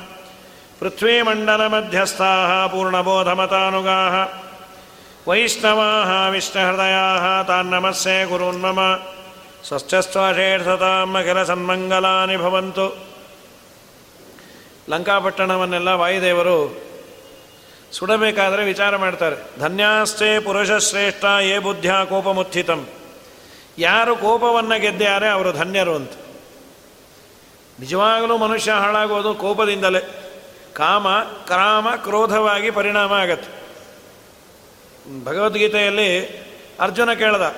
[0.80, 4.16] पृथ्वीमण्डलमध्यस्थाः पूर्णबोधमतानुगाः
[5.28, 8.80] वैष्णवाः विष्णुहृदयाः तान्नमस्ये गुरून्मम
[9.69, 12.84] ಸ್ವಸ್ಥಸ್ವಾಷೇಢತಾಂ ಅಖಿಲ ಸನ್ಮಂಗಲಾನಿ ಭವಂತು
[14.92, 16.56] ಲಂಕಾಪಟ್ಟಣವನ್ನೆಲ್ಲ ವಾಯುದೇವರು
[17.92, 19.36] ಸುಡಬೇಕಾದರೆ ವಿಚಾರ ಮಾಡ್ತಾರೆ.
[19.59, 22.88] ಧನ್ಯಾಸ್ತೆ ಪುರುಷ ಶ್ರೇಷ್ಠ, ಏ ಬುದ್ಧ ಕೋಪಮುತ್ಥಿತಂ.
[23.78, 26.12] ಯಾರು ಕೋಪವನ್ನು ಗೆದ್ದ್ಯಾರೆ ಅವರು ಧನ್ಯರು ಅಂತ.
[27.80, 30.02] ನಿಜವಾಗಲೂ ಮನುಷ್ಯ ಹಾಳಾಗೋದು ಕೋಪದಿಂದಲೇ.
[30.73, 33.52] ಕಾಮ, ಕ್ರಾಮ, ಕ್ರೋಧವಾಗಿ ಪರಿಣಾಮ ಆಗತ್ತೆ.
[35.23, 36.10] ಭಗವದ್ಗೀತೆಯಲ್ಲಿ
[36.80, 37.56] ಅರ್ಜುನ ಕೇಳ್ದ,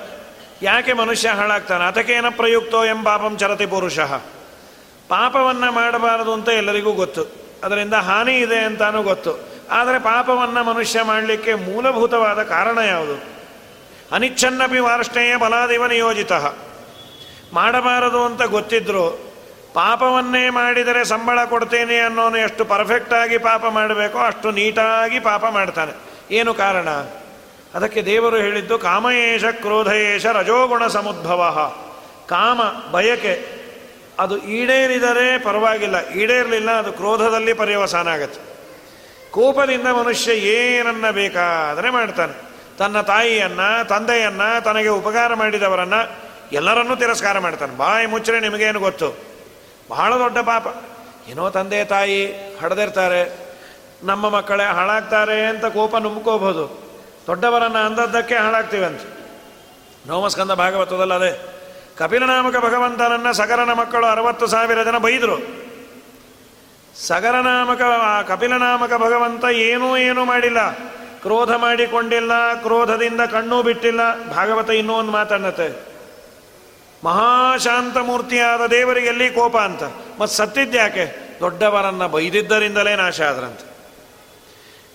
[0.62, 1.84] ಯಾಕೆ ಮನುಷ್ಯ ಹಾಳಾಗ್ತಾನೆ?
[1.84, 3.98] ಅದಕ್ಕೇನ ಪ್ರಯುಕ್ತೋ ಎಂಬಾಪಂ ಚರತಿ ಪುರುಷ.
[5.08, 7.22] ಪಾಪವನ್ನು ಮಾಡಬಾರದು ಅಂತ ಎಲ್ಲರಿಗೂ ಗೊತ್ತು.
[7.64, 9.51] ಅದರಿಂದ ಹಾನಿ ಇದೆ ಅಂತಾನೂ ಗೊತ್ತು.
[9.72, 13.16] ಆದರೆ ಪಾಪವನ್ನು ಮನುಷ್ಯ ಮಾಡಲಿಕ್ಕೆ ಮೂಲಭೂತವಾದ ಕಾರಣ ಯಾವುದು?
[14.12, 16.32] ಅನಿಚ್ಛನ್ನಪಿ ವಾರ್ಷ್ಣೇಯ ಬಲಾದಿವ ನಿಯೋಜಿತ.
[17.52, 19.32] ಮಾಡಬಾರದು ಅಂತ ಗೊತ್ತಿದ್ರು
[19.74, 25.92] ಪಾಪವನ್ನೇ ಮಾಡಿದರೆ ಸಂಬಳ ಕೊಡ್ತೇನೆ ಅನ್ನೋನು ಎಷ್ಟು ಪರ್ಫೆಕ್ಟಾಗಿ ಪಾಪ ಮಾಡಬೇಕೋ ಅಷ್ಟು ನೀಟಾಗಿ ಪಾಪ ಮಾಡ್ತಾನೆ.
[26.30, 26.88] ಏನು ಕಾರಣ?
[27.74, 31.42] ಅದಕ್ಕೆ ದೇವರು ಹೇಳಿದ್ದು ಕಾಮಯೇಶ ಕ್ರೋಧಯೇಶ ರಜೋಗುಣ ಸಮುದ್ಭವ.
[32.28, 33.34] ಕಾಮ ಬಯಕೆ,
[34.18, 36.08] ಅದು ಈಡೇರಿದರೆ ಪರವಾಗಿಲ್ಲ.
[36.08, 38.51] ಈಡೇರಲಿಲ್ಲ, ಅದು ಕ್ರೋಧದಲ್ಲಿ ಪರ್ಯವಸಾನ ಆಗತ್ತೆ.
[39.32, 42.32] ಕೋಪದಿಂದ ಮನುಷ್ಯ ಏನನ್ನ ಬೇಕಾದರೆ ಮಾಡ್ತಾನೆ.
[42.78, 45.94] ತನ್ನ ತಾಯಿಯನ್ನ, ತಂದೆಯನ್ನ, ತನಗೆ ಉಪಕಾರ ಮಾಡಿದವರನ್ನ
[46.52, 47.76] ಎಲ್ಲರನ್ನೂ ತಿರಸ್ಕಾರ ಮಾಡ್ತಾನೆ.
[47.76, 49.14] ಬಾಯಿ ಮುಚ್ಚರೆ ನಿಮಗೇನು ಗೊತ್ತು?
[49.90, 50.66] ಬಹಳ ದೊಡ್ಡ ಪಾಪ.
[51.28, 52.26] ಏನೋ ತಂದೆ, ತಾಯಿ
[52.62, 53.52] ಹಡದಿರ್ತಾರೆ.
[54.02, 56.82] ನಮ್ಮ ಮಕ್ಕಳೇ ಹಾಳಾಗ್ತಾರೆ ಅಂತ ಕೋಪ ನುಮ್ಕೋಬಹುದು
[57.26, 59.22] ದೊಡ್ಡವರನ್ನು ಅಂದದ್ದಕ್ಕೆ ಹಾಳಾಗ್ತೀವಂತೆ.
[60.08, 61.40] ನೋಮಸ್ಕಂದ ಭಾಗವತದಲ್ಲದೆ
[61.98, 65.62] ಕಪಿಲನಾಮಕ ಭಗವಂತನನ್ನ ಸಗರನ ಮಕ್ಕಳು ಅರವತ್ತು ಸಾವಿರ ಜನ ಬೈದರು.
[66.96, 67.80] ಸಗರನಾಮಕ
[68.28, 70.72] ಕಪಿಲನಾಮಕ ಭಗವಂತ ಏನೂ ಏನೂ ಮಾಡಿಲ್ಲ.
[71.22, 74.28] ಕ್ರೋಧ ಮಾಡಿಕೊಂಡಿಲ್ಲ, ಕ್ರೋಧದಿಂದ ಕಣ್ಣು ಬಿಟ್ಟಿಲ್ಲ.
[74.30, 75.92] ಭಾಗವತ ಇನ್ನೂ ಒಂದು ಮಾತನ್ನತ್ತೆ.
[77.04, 79.82] ಮಹಾಶಾಂತ ಮೂರ್ತಿಯಾದ ದೇವರಿಗೆ ಎಲ್ಲಿ ಕೋಪ ಅಂತ?
[80.20, 83.72] ಮತ್ತು ಸತ್ತಿದ್ಯಾಕೆ ದೊಡ್ಡವರನ್ನ ಬೈದಿದ್ದರಿಂದಲೇ ನಾಶ ಆದ್ರಂತೆ.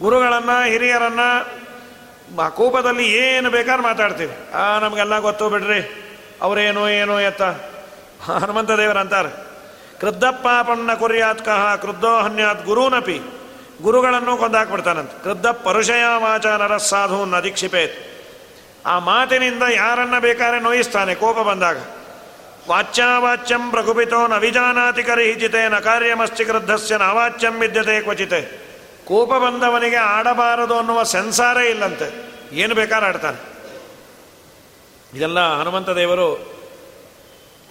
[0.02, 1.20] ಗುರುಗಳನ್ನ, ಹಿರಿಯರನ್ನ
[2.50, 4.54] ಕೋಪದಲ್ಲಿ ಏನು ಬೇಕಾದ್ರೆ ಮಾತಾಡ್ತೀವಿ.
[4.54, 6.04] ಆ, ನಮಗೆಲ್ಲ ಗೊತ್ತು ಬಿಡ್ರಿ.
[6.42, 7.42] ಅವರೇನೋ ಏನೋ ಎತ್ತ.
[8.24, 9.47] ಹನುಮಂತ ದೇವರಂತಾರೆ.
[10.32, 13.22] ಪಾಪನ್ನ ಕುರ್ಯಾತ್ಕಃ ಕ್ರುದ್ಧೋ ಹನ್ಯಾತ್ ಗುರುನಪಿ.
[13.82, 15.10] ಗುರುಗಳನ್ನು ಕೊಂದಾಕ್ಬಿಡ್ತಾನಂತ.
[15.10, 18.08] ಕ್ರದ್ದ ಪರುಷಯ ವಾಚಾನರ ಸಾಧು ನದೀಕ್ಷಿಪೇತ್
[18.86, 21.78] ಆ ಮಾತಿನಿಂದ ಯಾರನ್ನ ಬೇಕಾದ್ರೆ ನೋಯಿಸ್ತಾನೆ, ಕೋಪ ಬಂದಾಗ.
[22.70, 28.42] ವಾಚ್ಯಾವಾಚ್ಯಂ ಪ್ರಕುಪಿತೋ ನವಿಜಾನಾತಿ ಕರಿಹಿಚಿತೆ, ನ ಕಾರ್ಯಮಸ್ತಿ ಕೃದ್ಧಸ್ಯ ನಾವಾಚ್ಯಂ ವಿದ್ಯತೆ ಕ್ವಚಿತೆ.
[29.06, 32.32] ಕೋಪ ಬಂದವನಿಗೆ ಆಡಬಾರದು ಅನ್ನುವ ಸೆನ್ಸಾರೇ ಇಲ್ಲಂತೆ.
[32.52, 33.58] ಏನು ಬೇಕಾದ್ರೆ ಆಡ್ತಾನೆ.
[35.18, 36.58] ಇದೆಲ್ಲ ಹನುಮಂತ ದೇವರು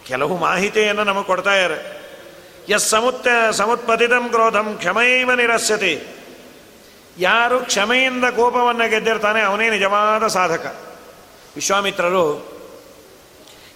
[0.06, 1.95] ಕೆಲವು ಮಾಹಿತಿಯನ್ನು ನಮಗೆ ಕೊಡ್ತಾ ಇದ್ದಾರೆ.
[2.69, 5.93] ಎಸ್ ಸಮುತ್ತ ಸಮುತ್ಪತಿತಂ ಕ್ರೋಧಂ ಕ್ಷಮೈವ ನಿರಸ್ಯತಿ.
[7.19, 10.76] ಯಾರು ಕ್ಷಮೆಯಿಂದ ಕೋಪವನ್ನು ಗೆದ್ದಿರ್ತಾನೆ ಅವನೇ ನಿಜವಾದ ಸಾಧಕ.
[11.55, 12.25] ವಿಶ್ವಾಮಿತ್ರರು,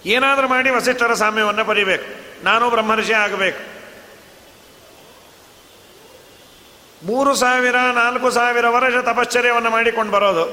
[0.05, 3.61] ಏನಾದರೂ ಮಾಡಿ ವಸಿಷ್ಠರ ಸಾಮ್ಯವನ್ನು ಪಡಿಬೇಕು ನಾನು ಬ್ರಹ್ಮರ್ಷಿ ಆಗಬೇಕು.
[7.05, 10.45] ಮೂರು ಸಾವಿರ, ನಾಲ್ಕು ಸಾವಿರ ವರ್ಷ ತಪಶ್ಚರ್ಯವನ್ನು ಮಾಡಿಕೊಂಡು ಬರೋದು.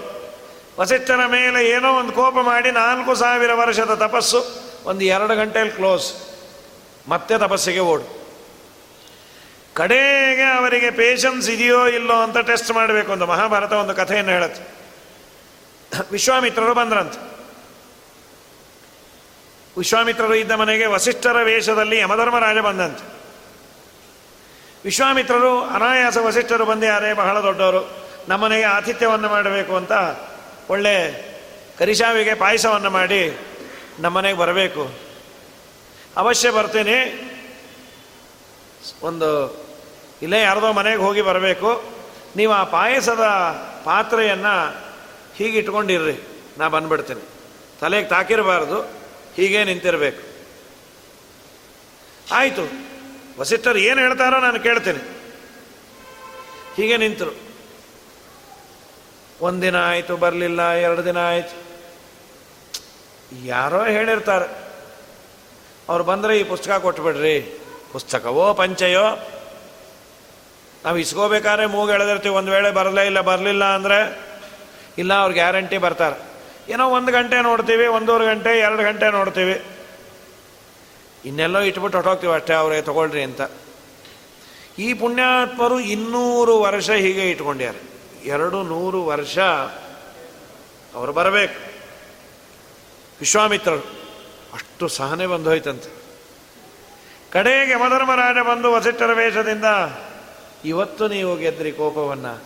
[0.81, 4.45] ವಸಿಷ್ಠರ ಮೇಲೆ ಏನೋ ಒಂದು ಕೋಪ ಮಾಡಿ ನಾಲ್ಕು ಸಾವಿರ ವರ್ಷದ ತಪಸ್ಸು
[4.85, 6.13] ಒಂದು ಎರಡು ಗಂಟೆಯಲ್ಲಿ ಕ್ಲೋಸ್.
[7.09, 8.18] ಮತ್ತೆ ತಪಸ್ಸಿಗೆ ಓಡು.
[9.79, 14.79] ಕಡೆಗೆ ಅವರಿಗೆ ಪೇಷನ್ಸ್ ಇದೆಯೋ ಇಲ್ಲೋ ಅಂತ ಟೆಸ್ಟ್ ಮಾಡಬೇಕು ಅಂತ ಮಹಾಭಾರತ ಒಂದು ಕಥೆಯನ್ನು ಹೇಳುತ್ತೆ.
[16.13, 17.13] ವಿಶ್ವಾಮಿತ್ರರು ಬಂದ್ರಂತ.
[19.79, 23.05] ವಿಶ್ವಾಮಿತ್ರರು ಇದ್ದ ಮನೆಗೆ ವಸಿಷ್ಠರ ವೇಷದಲ್ಲಿ ಯಮಧರ್ಮರಾಜ ಬಂದಂತೆ.
[24.85, 28.09] ವಿಶ್ವಾಮಿತ್ರರು ಅನಾಯಾಸ ವಸಿಷ್ಠರು ಬಂದಿದ್ದಾರೆ, ಬಹಳ ದೊಡ್ಡವರು.
[28.29, 29.93] ನಮ್ಮನೆಗೆ ಆತಿಥ್ಯವನ್ನು ಮಾಡಬೇಕು ಅಂತ
[30.71, 31.29] ಒಳ್ಳೆ
[31.79, 33.39] ಕರಿಶಾವಿಗೆ ಪಾಯಸವನ್ನು ಮಾಡಿ
[33.99, 34.99] ನಮ್ಮನೆಗೆ ಬರಬೇಕು.
[36.17, 37.25] ಅವಶ್ಯ ಬರ್ತೀನಿ.
[39.03, 39.68] ಒಂದು
[40.23, 41.85] ಇಲ್ಲೇ, ಯಾರದೋ ಮನೆಗೆ ಹೋಗಿ ಬರಬೇಕು.
[42.37, 43.23] ನೀವು ಆ ಪಾಯಸದ
[43.85, 44.77] ಪಾತ್ರೆಯನ್ನು
[45.37, 46.29] ಹೀಗೆ ಇಟ್ಕೊಂಡಿರ್ರಿ.
[46.59, 47.21] ನಾ ಬಂದ್ಬಿಡ್ತೀನಿ.
[47.81, 48.83] ತಲೆಗೆ ತಾಕಿರಬಾರ್ದು.
[49.37, 50.29] ಹೀಗೆ ನಿಂತಿರಬೇಕು.
[52.35, 52.89] ಆಯಿತು.
[53.41, 54.99] ವಸಿಷ್ಠರು ಏನು ಹೇಳ್ತಾರೋ ನಾನು ಕೇಳ್ತೀನಿ.
[56.77, 57.31] ಹೀಗೆ ನಿಂತರು.
[59.41, 61.57] ಒಂದಿನ ಆಯಿತು, ಬರಲಿಲ್ಲ, ಎರಡು ದಿನ ಆಯಿತು.
[63.45, 64.69] ಯಾರೋ ಹೇಳಿರ್ತಾರೆ.
[65.89, 67.61] ಅವ್ರು ಬಂದರೆ ಈ ಪುಸ್ತಕ ಕೊಟ್ಬಿಡ್ರಿ.
[67.93, 69.05] ಪುಸ್ತಕವೋ, ಪಂಚೆಯೋ
[70.89, 72.35] ನಾವು ಇಸ್ಕೋಬೇಕಾದ್ರೆ ಮೂಗು ಎಳೆದಿರ್ತೀವಿ.
[72.35, 73.99] ಒಂದು ವೇಳೆ ಬರಲೇ ಇಲ್ಲ, ಬರಲಿಲ್ಲ ಅಂದರೆ
[74.99, 76.17] ಇಲ್ಲ, ಅವ್ರು ಗ್ಯಾರಂಟಿ ಬರ್ತಾರೆ.
[76.73, 79.57] ಏನೋ ಒಂದು ಗಂಟೆ ನೋಡ್ತೀವಿ, ಒಂದೂವರೆ ಗಂಟೆ, ಎರಡು ಗಂಟೆ ನೋಡ್ತೀವಿ.
[81.25, 83.43] ಇನ್ನೆಲ್ಲೋ ಇಟ್ಬಿಟ್ಟು ಹೊಟ್ಟೋಗ್ತೀವಿ ಅಷ್ಟೇ, ಅವರೇ ತಗೊಳ್ರಿ ಅಂತ.
[84.79, 87.81] ಈ ಪುಣ್ಯಾತ್ಮರು ಇನ್ನೂರು ವರ್ಷ ಹೀಗೆ ಇಟ್ಕೊಂಡ್ಯಾರೆ
[88.25, 89.39] ಎರಡು ನೂರು ವರ್ಷ
[90.95, 91.61] ಅವರು ಬರಬೇಕು.
[93.21, 93.87] ವಿಶ್ವಾಮಿತ್ರರು,
[94.55, 95.91] ಅಷ್ಟು ಸಹನೆ ಬಂದು ಹೋಯ್ತಂತೆ
[97.33, 99.65] ಕಡೆಗೆ ಯಮಧರ್ಮರಾಜ ಬಂದು ವಸಿಷ್ಠರ ವೇಷದಿಂದ
[100.65, 102.43] ಇವತ್ತು ನೀವು ಗೆದ್ರಿ ಕೋಪವನ್ನು.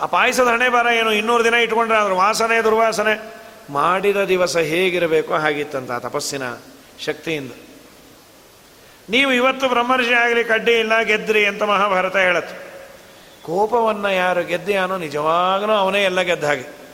[0.00, 1.12] ಆ ಪಾಯಸದ ಹಣೆ ಬಾರ ಏನು?
[1.12, 3.34] ಇನ್ನೂರು ದಿನ ಇಟ್ಕೊಂಡ್ರೆ ಅದ್ರ ವಾಸನೆ, ದುರ್ವಾಸನೆ.
[3.70, 6.42] ಮಾಡಿದ ದಿವಸ ಹೇಗಿರಬೇಕೋ ಹಾಗಿತ್ತಂತ ತಪಸ್ಸಿನ
[7.00, 7.52] ಶಕ್ತಿಯಿಂದ.
[9.10, 12.64] ನೀವು ಇವತ್ತು ಬ್ರಹ್ಮರ್ಷಿ ಆಗಲಿ, ಕಡ್ಡಿ ಇಲ್ಲ, ಗೆದ್ರಿ ಅಂತ ಮಹಾಭಾರತ ಹೇಳತ್ತು.
[13.42, 16.84] ಕೋಪವನ್ನು ಯಾರು ಗೆದ್ದಿಯಾನೋ ನಿಜವಾಗ್ಲೂ ಅವನೇ ಎಲ್ಲ ಗೆದ್ದ ಹಾಗೆ.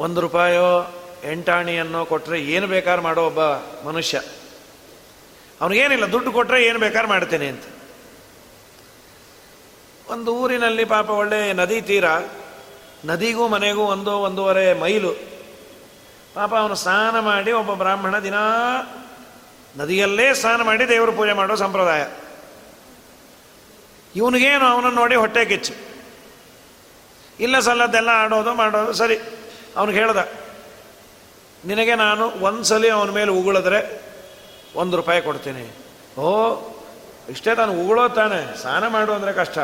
[0.00, 0.94] ಒಂದು ರೂಪಾಯೋ
[1.30, 3.40] ಎಂಟಾಣಿಯನ್ನೋ ಕೊಟ್ಟರೆ ಏನು ಬೇಕಾದ್ರೂ ಮಾಡೋ ಒಬ್ಬ
[3.88, 4.20] ಮನುಷ್ಯ.
[5.60, 7.64] ಅವನಿಗೇನಿಲ್ಲ, ದುಡ್ಡು ಕೊಟ್ಟರೆ ಏನು ಬೇಕಾದ್ರೆ ಮಾಡ್ತೇನೆ ಅಂತ.
[10.10, 12.06] ಒಂದು ಊರಿನಲ್ಲಿ ಪಾಪ ಒಳ್ಳೆ ನದಿ ತೀರ,
[13.04, 15.12] ನದಿಗೂ ಮನೆಗೂ ಒಂದು ಒಂದೂವರೆ ಮೈಲು.
[16.34, 18.38] ಪಾಪ ಅವನು ಸ್ನಾನ ಮಾಡಿ ಒಬ್ಬ ಬ್ರಾಹ್ಮಣ ದಿನ
[19.76, 22.02] ನದಿಯಲ್ಲೇ ಸ್ನಾನ ಮಾಡಿ ದೇವರು ಪೂಜೆ ಮಾಡೋ ಸಂಪ್ರದಾಯ.
[24.14, 25.74] ಇವನಿಗೇನು ಅವನನ್ನು ನೋಡಿ ಹೊಟ್ಟೆ ಕಿಚ್ಚು.
[27.40, 29.16] ಇಲ್ಲ ಸಲ್ಲದ್ದೆಲ್ಲ ಆಡೋದು ಮಾಡೋದು ಸರಿ.
[29.76, 30.20] ಅವನಿಗೆ ಹೇಳ್ದ,
[31.64, 33.80] ನಿನಗೆ ನಾನು ಒಂದ್ಸಲಿ ಅವನ ಮೇಲೆ ಉಗುಳಿದ್ರೆ
[34.76, 35.76] ಒಂದು ರೂಪಾಯಿ ಕೊಡ್ತೀನಿ.
[36.20, 36.56] ಓ,
[37.28, 39.58] ಇಷ್ಟೇ ತಾನು ಉಗುಳೋ ತಾನೆ, ಸ್ನಾನ ಮಾಡು ಅಂದರೆ ಕಷ್ಟ.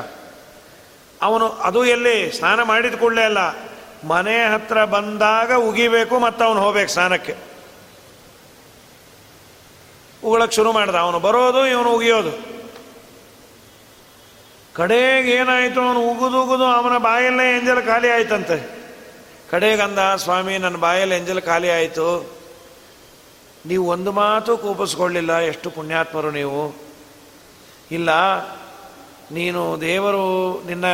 [1.23, 2.33] ಅವನು, ಅದು ಎಲ್ಲಿ?
[2.33, 3.39] ಸ್ನಾನ ಮಾಡಿದ ಕೂಡಲೇ ಅಲ್ಲ.
[4.05, 7.35] ಮನೆ ಹತ್ರ ಬಂದಾಗ ಉಗಿಬೇಕು ಮತ್ತು ಅವನು ಹೋಗ್ಬೇಕು ಸ್ನಾನಕ್ಕೆ.
[10.25, 10.95] ಉಗುಳಕ್ಕೆ ಶುರು ಮಾಡ್ದ.
[10.95, 12.61] ಅವನು ಬರೋದು, ಇವನು ಉಗಿಯೋದು.
[14.75, 15.81] ಕಡೆಗೆ ಏನಾಯಿತು?
[15.81, 18.81] ಅವನು ಉಗುದು ಉಗುದು, ಅವನ ಬಾಯಲ್ಲೇ ಎಂಜಲ್ ಖಾಲಿ ಆಯ್ತಂತೆ.
[19.51, 22.39] ಕಡೆಗಂದ ಸ್ವಾಮಿ, ನನ್ನ ಬಾಯಲ್ಲಿ ಎಂಜಲ್ ಖಾಲಿ ಆಯಿತು.
[23.67, 26.77] ನೀವು ಒಂದು ಮಾತು ಕೂಪಿಸ್ಕೊಳ್ಳಿಲ್ಲ, ಎಷ್ಟು ಪುಣ್ಯಾತ್ಮರು ನೀವು?
[27.91, 28.11] ಇಲ್ಲ,
[29.33, 30.85] ನೀನು ದೇವರು ನಿನ್ನ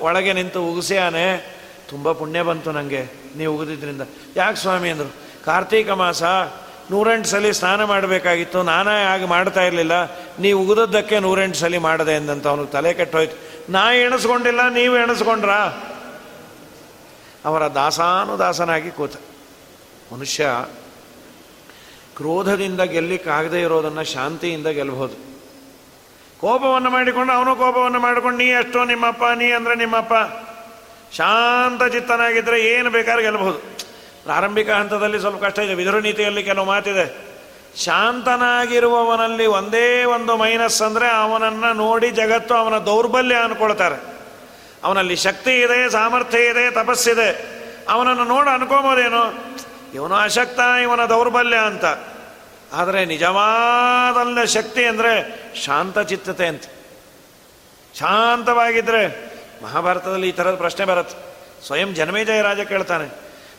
[0.00, 1.56] ಒಳಗೆ ನಿಂತು ಉಗಿಸ್ಯಾನೆ,
[1.88, 4.02] ತುಂಬ ಪುಣ್ಯ ಬಂತು ನನಗೆ ನೀವು ಉಗಿದಿದ್ರಿಂದ.
[4.36, 5.14] ಯಾಕೆ ಸ್ವಾಮಿ ಅಂದರು?
[5.44, 6.22] ಕಾರ್ತೀಕ ಮಾಸ,
[6.90, 9.92] ನೂರೆಂಟು ಸಲ ಸ್ನಾನ ಮಾಡಬೇಕಾಗಿತ್ತು, ನಾನೇ ಆಗಿ ಮಾಡ್ತಾ ಇರಲಿಲ್ಲ,
[10.40, 13.36] ನೀವು ಉಗಿದದ್ದಕ್ಕೆ ನೂರೆಂಟು ಸಲ ಮಾಡದೆ ಎಂದಂತ ಅವನಿಗೆ ತಲೆ ಕೆಟ್ಟೋಯ್ತು.
[13.72, 15.50] ನಾ ಎಣಿಸ್ಕೊಂಡಿಲ್ಲ, ನೀವು ಎಣಿಸ್ಕೊಂಡ್ರ?
[17.44, 19.12] ಅವರ ದಾಸಾನುದಾಸನಾಗಿ ಕೂತ.
[20.12, 20.46] ಮನುಷ್ಯ
[22.20, 25.16] ಕ್ರೋಧದಿಂದ ಗೆಲ್ಲಿಕ್ಕಾಗದೇ ಇರೋದನ್ನು ಶಾಂತಿಯಿಂದ ಗೆಲ್ಲಬಹುದು
[26.42, 30.14] ಕೋಪವನ್ನು ಮಾಡಿಕೊಂಡು ಅವನು ಕೋಪವನ್ನು ಮಾಡಿಕೊಂಡು, ನೀ ಎಷ್ಟೋ ನಿಮ್ಮಪ್ಪ, ನೀ ಅಂದರೆ ನಿಮ್ಮಪ್ಪ.
[31.18, 33.58] ಶಾಂತ ಚಿತ್ತನಾಗಿದ್ದರೆ ಏನು ಬೇಕಾದ್ರೆ ಗೆಲ್ಲಬಹುದು
[34.24, 35.74] ಪ್ರಾರಂಭಿಕ ಹಂತದಲ್ಲಿ ಸ್ವಲ್ಪ ಕಷ್ಟ ಇದೆ.
[35.80, 37.06] ವಿದುರು ನೀತಿಯಲ್ಲಿ ಕೆಲವು ಮಾತಿದೆ.
[37.84, 43.98] ಶಾಂತನಾಗಿರುವವನಲ್ಲಿ ಒಂದೇ ಒಂದು ಮೈನಸ್ ಅಂದರೆ ಅವನನ್ನು ನೋಡಿ ಜಗತ್ತು ಅವನ ದೌರ್ಬಲ್ಯ ಅಂದ್ಕೊಳ್ತಾರೆ
[44.88, 47.28] ಅವನಲ್ಲಿ ಶಕ್ತಿ ಇದೆ, ಸಾಮರ್ಥ್ಯ ಇದೆ, ತಪಸ್ಸಿದೆ.
[47.94, 49.24] ಅವನನ್ನು ನೋಡಿ ಅನ್ಕೋಬೋದೇನು
[49.94, 51.86] ಇವನು ಅಶಕ್ತ, ಇವನ ದೌರ್ಬಲ್ಯ ಅಂತ.
[52.72, 55.12] ಆದರೆ ನಿಜವಾದಲ್ಲ ಶಕ್ತಿ ಅಂದರೆ
[55.64, 56.64] ಶಾಂತಚಿತ್ತತೆ ಅಂತ.
[57.98, 59.02] ಶಾಂತವಾಗಿದ್ದರೆ
[59.62, 61.16] ಮಹಾಭಾರತದಲ್ಲಿ ಈ ಥರದ ಪ್ರಶ್ನೆ ಬರುತ್ತೆ.
[61.66, 63.06] ಸ್ವಯಂ ಜನಮೇಜಯ ರಾಜ ಕೇಳ್ತಾನೆ.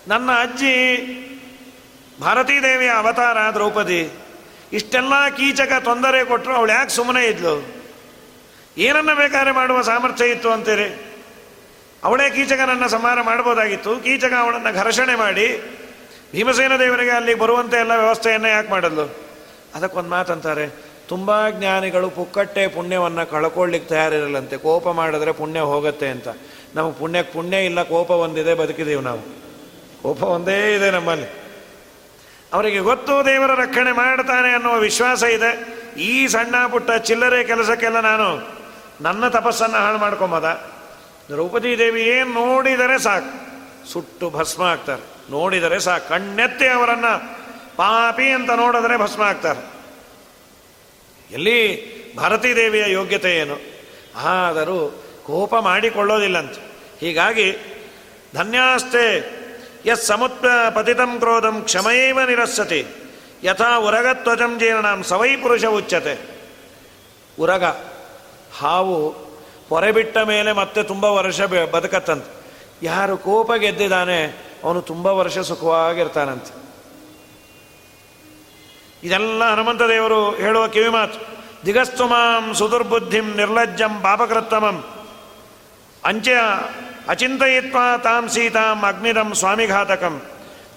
[0.07, 0.75] ನನ್ನ ಅಜ್ಜಿ
[2.21, 4.01] ಭಾರತೀ ದೇವಿಯ ಅವತಾರ ದ್ರೌಪದಿ,
[4.73, 7.55] ಇಷ್ಟೆಲ್ಲ ಕೀಚಕ ತೊಂದರೆ ಕೊಟ್ಟರು ಅವಳು ಯಾಕೆ ಸುಮ್ಮನೆ ಇದ್ಲು?
[8.77, 10.89] ಏನನ್ನ ಬೇಕಾದ್ರೆ ಮಾಡುವ ಸಾಮರ್ಥ್ಯ ಇತ್ತು ಅಂತೀರಿ?
[12.03, 13.95] ಅವಳೇ ಕೀಚಕನನ್ನು ಸಂಹಾರ ಮಾಡ್ಬೋದಾಗಿತ್ತು.
[13.95, 15.47] ಕೀಚಕ ಅವಳನ್ನು ಘರ್ಷಣೆ ಮಾಡಿ
[16.31, 19.15] ಭೀಮಸೇನ ದೇವರಿಗೆ ಅಲ್ಲಿ ಬರುವಂತೆ ಎಲ್ಲ ವ್ಯವಸ್ಥೆಯನ್ನು ಯಾಕೆ ಮಾಡಲು
[19.75, 26.27] ಅದಕ್ಕೊಂದು ಮಾತಂತಾರೆ, ತುಂಬ ಜ್ಞಾನಿಗಳು ಪುಕ್ಕಟ್ಟೆ ಪುಣ್ಯವನ್ನು ಕಳ್ಕೊಳ್ಳಿಕ್ಕೆ ತಯಾರಿರಲ್ಲಂತೆ, ಕೋಪ ಮಾಡಿದ್ರೆ ಪುಣ್ಯ ಹೋಗುತ್ತೆ ಅಂತ.
[26.75, 29.19] ನಮಗೆ ಪುಣ್ಯಕ್ಕೆ ಪುಣ್ಯ ಇಲ್ಲ, ಕೋಪ ಒಂದಿದೆ ಬದುಕಿದ್ದೀವಿ ನಾವು.
[30.03, 31.27] ಕೋಪ ಒಂದೇ ಇದೆ ನಮ್ಮಲ್ಲಿ.
[32.53, 35.81] ಅವರಿಗೆ ಗೊತ್ತು, ದೇವರ ರಕ್ಷಣೆ ಮಾಡ್ತಾನೆ ಅನ್ನುವ ವಿಶ್ವಾಸ ಇದೆ.
[36.01, 38.49] ಈ ಸಣ್ಣ ಪುಟ್ಟ ಚಿಲ್ಲರೆ ಕೆಲಸಕ್ಕೆಲ್ಲ ನಾನು
[39.01, 40.43] ನನ್ನ ತಪಸ್ಸನ್ನು ಹಾಳು ಮಾಡ್ಕೊಂಬೋದ?
[41.29, 43.50] ದ್ರೌಪದಿ ದೇವಿ ಏನು ನೋಡಿದರೆ ಸಾಕು.
[43.87, 45.01] ಸುಟ್ಟು ಭಸ್ಮ ಆಗ್ತಾರೆ.
[45.31, 47.13] ನೋಡಿದರೆ ಸಾ ಕಣ್ಣೆತ್ತಿ ಅವರನ್ನು
[47.77, 49.61] ಪಾಪಿ ಅಂತ ನೋಡಿದ್ರೆ ಭಸ್ಮ ಆಗ್ತಾರೆ.
[51.31, 51.59] ಎಲ್ಲಿ
[52.15, 53.57] ಭಾರತೀ ದೇವಿಯ ಯೋಗ್ಯತೆ ಏನು?
[54.15, 56.57] ಆದರೂ ಕೋಪ ಮಾಡಿಕೊಳ್ಳೋದಿಲ್ಲಂತ.
[56.99, 57.57] ಹೀಗಾಗಿ
[58.35, 59.05] ಧನ್ಯಾಸ್ತೆ,
[59.85, 60.43] ಯತ್ ಸಮುತ್
[60.75, 62.85] ಪತಿತಂ ಕ್ರೋಧಂ ಕ್ಷಮೈವ ನಿರಸ್ಸತಿ.
[63.43, 66.15] ಯಥಾ ಉರಗತ್ವಜಂ ಜೀರ್ಣಂ ಸವೈ ಪುರುಷ ಉಚ್ಚತೆ
[67.39, 67.63] ಉರಗ,
[68.59, 68.97] ಹಾವು
[69.93, 72.40] ಬಿಟ್ಟ ಮೇಲೆ ಮತ್ತೆ ತುಂಬ ವರ್ಷ ಬದುಕತ್ತಂತೆ.
[72.81, 74.19] ಯಾರು ಕೋಪ ಗೆದ್ದಿದ್ದಾನೆ,
[74.63, 76.51] ಅವನು ತುಂಬ ವರ್ಷ ಸುಖವಾಗಿರ್ತಾನಂತೆ.
[79.03, 81.19] ಇದೆಲ್ಲ ಹನುಮಂತ ದೇವರು ಹೇಳುವ ಕಿವಿಮಾತು.
[81.65, 84.77] ದಿಗಸ್ತುಮಾಂ ಸುದುರ್ಬುದ್ಧಿಂ ನಿರ್ಲಜ್ಜಂ ಪಾಪಕೃತ್ತಮಂ.
[86.05, 86.41] ಅಂಚೆಯ
[87.07, 90.21] ಅಚಿಂತಯಿತ್ವ ತಾಂ ಸೀತಾಂ ಅಗ್ನಿರಂ ಸ್ವಾಮಿಘಾತಕಂ.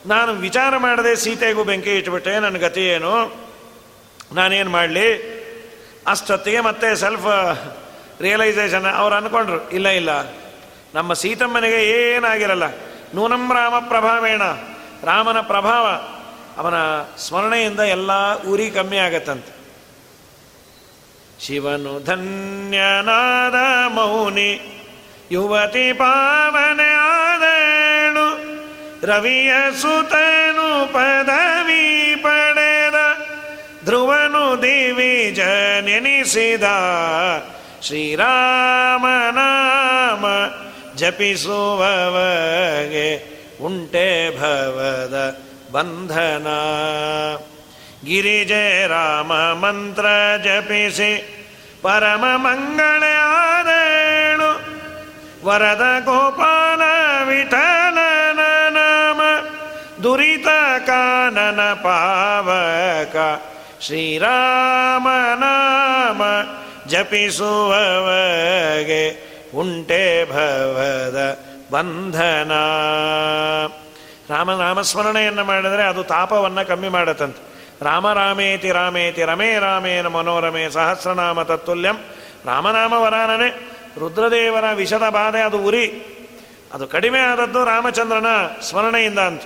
[0.07, 3.13] ನಾನು ವಿಚಾರ ಮಾಡದೆ ಸೀತೆಗೂ ಬೆಂಕಿ ಇಟ್ಬಿಟ್ಟೆ ನನ್ನ ಗತಿ ಏನು?
[4.33, 5.09] ನಾನೇನು ಮಾಡಲಿ?
[6.07, 7.29] ಅಷ್ಟೊತ್ತಿಗೆ ಮತ್ತೆ ಸೆಲ್ಫ್
[8.21, 10.44] ರಿಯಲೈಸೇಷನ್ ಅವ್ರು ಅಂದ್ಕೊಂಡ್ರು, ಇಲ್ಲ ಇಲ್ಲ.
[10.95, 12.63] ನಮ್ಮ ಸೀತಮ್ಮನಿಗೆ ಏನಾಗಿರಲ್ಲ.
[13.15, 14.43] ನೂನಂ ರಾಮ ಪ್ರಭಾವೇಣ,
[15.05, 16.01] ರಾಮನ ಪ್ರಭಾವ,
[16.61, 16.75] ಅವನ
[17.17, 18.11] ಸ್ಮರಣೆಯಿಂದ ಎಲ್ಲ
[18.47, 19.55] ಊರಿ ಕಮ್ಮಿ ಆಗತ್ತಂತೆ.
[21.47, 23.55] ಶಿವನು ಧನ್ಯನಾದ
[23.93, 24.81] ಮೌನಿ,
[25.31, 28.45] ಯುವತಿ ಪಾವನೆ ಆದಳು,
[29.07, 33.17] ರವಿಯ ಸುತನು ಪದವಿ ಪಡೆದ,
[33.85, 35.39] ಧ್ರುವನು ದೇವಿ
[35.85, 36.65] ನೆನೆಸಿದ
[37.83, 40.25] ಶ್ರೀರಾಮನಾಮ.
[40.97, 45.39] ಜಪಿಸುವವಗೆ ಉಂಟೆ ಭವದ
[45.73, 46.47] ಬಂಧನ.
[48.05, 50.07] ಗಿರಿಜೆ ರಾಮ ಮಂತ್ರ
[50.45, 51.43] ಜಪಿಸಿ,
[51.83, 54.77] ಪರಮ ಮಂಗಳ ಆದೇಣು.
[55.47, 56.83] ವರದ ಗೋಪಾಲ
[57.25, 59.21] ವಿಠಲನ ನಾಮ,
[60.03, 60.47] ದುರಿತ
[60.87, 63.41] ಕಾನನ ಪಾವಕ
[63.81, 65.09] ಶ್ರೀರಾಮ
[65.39, 66.23] ನಾಮ
[66.89, 71.39] ಜಪಿಸುವವಗೆ ಉಂಟೆ ಭವದ
[71.73, 72.53] ಬಂಧನ.
[74.31, 77.55] ರಾಮನಾಮಸ್ಮರಣೆಯನ್ನು ಮಾಡಿದರೆ ಅದು ತಾಪವನ್ನು ಕಮ್ಮಿ ಮಾಡತ್ತಂತೆ.
[77.85, 81.97] ರಾಮ ರಾಮೇತಿ ರಾಮೇತಿ ರಮೇ ರಾಮೇನ ಮನೋರಮೆ ಸಹಸ್ರನಾಮ ತತ್ತುಲ್ಯಂ.
[82.45, 83.51] ರಾಮನಾಮ ವರಾನನೆ.
[83.99, 85.87] ರುದ್ರದೇವರ ವಿಷದ ಬಾಧೆ ಅದು ಉರಿ.
[86.73, 88.27] ಅದು ಕಡಿಮೆ ಆದದ್ದು ರಾಮಚಂದ್ರನ
[88.63, 89.43] ಸ್ಮರಣೆಯಿಂದ ಅಂತ.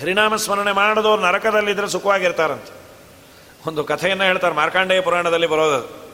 [0.00, 2.80] ಹರಿನಾಮ ಸ್ಮರಣೆ ಮಾಡಿದವರು ನರಕದಲ್ಲಿದ್ದರೆ ಸುಖವಾಗಿರ್ತಾರಂತೆ.
[3.66, 6.09] ಒಂದು ಕಥೆಯನ್ನು ಹೇಳ್ತಾರೆ ಮಾರ್ಕಾಂಡೇಯ ಪುರಾಣದಲ್ಲಿ ಬರೋದು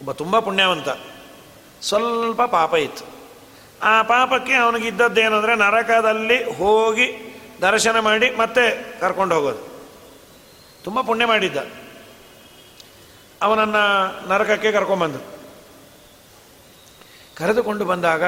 [0.00, 0.88] ಒಬ್ಬ ತುಂಬ ಪುಣ್ಯವಂತ.
[1.82, 3.04] ಸ್ವಲ್ಪ ಪಾಪ ಇತ್ತು.
[3.82, 9.70] ಆ ಪಾಪಕ್ಕೆ ಅವನಿಗಿದ್ದದ್ದೇನೆಂದರೆ ನರಕದಲ್ಲಿ ಹೋಗಿ ದರ್ಶನ ಮಾಡಿ ಮತ್ತೆ ಕರ್ಕೊಂಡು ಹೋಗೋದು.
[10.84, 11.56] ತುಂಬ ಪುಣ್ಯ ಮಾಡಿದ್ದ.
[13.42, 15.18] ಅವನನ್ನು ನರಕಕ್ಕೆ ಕರ್ಕೊಂಬಂದು.
[17.36, 18.22] ಕರೆದುಕೊಂಡು ಬಂದಾಗ,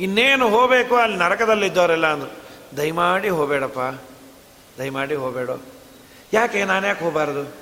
[0.00, 2.32] ಇನ್ನೇನು ಹೋಗಬೇಕು ಅಲ್ಲಿ ನರಕದಲ್ಲಿದ್ದವರೆಲ್ಲ ಅಂದರು,
[2.76, 3.78] ದಯಮಾಡಿ ಹೋಗಬೇಡಪ್ಪ,
[4.78, 5.50] ದಯಮಾಡಿ ಹೋಗಬೇಡ.
[6.32, 7.61] ಯಾಕೆ ನಾನು ಯಾಕೆ ಹೋಗಬಾರದು?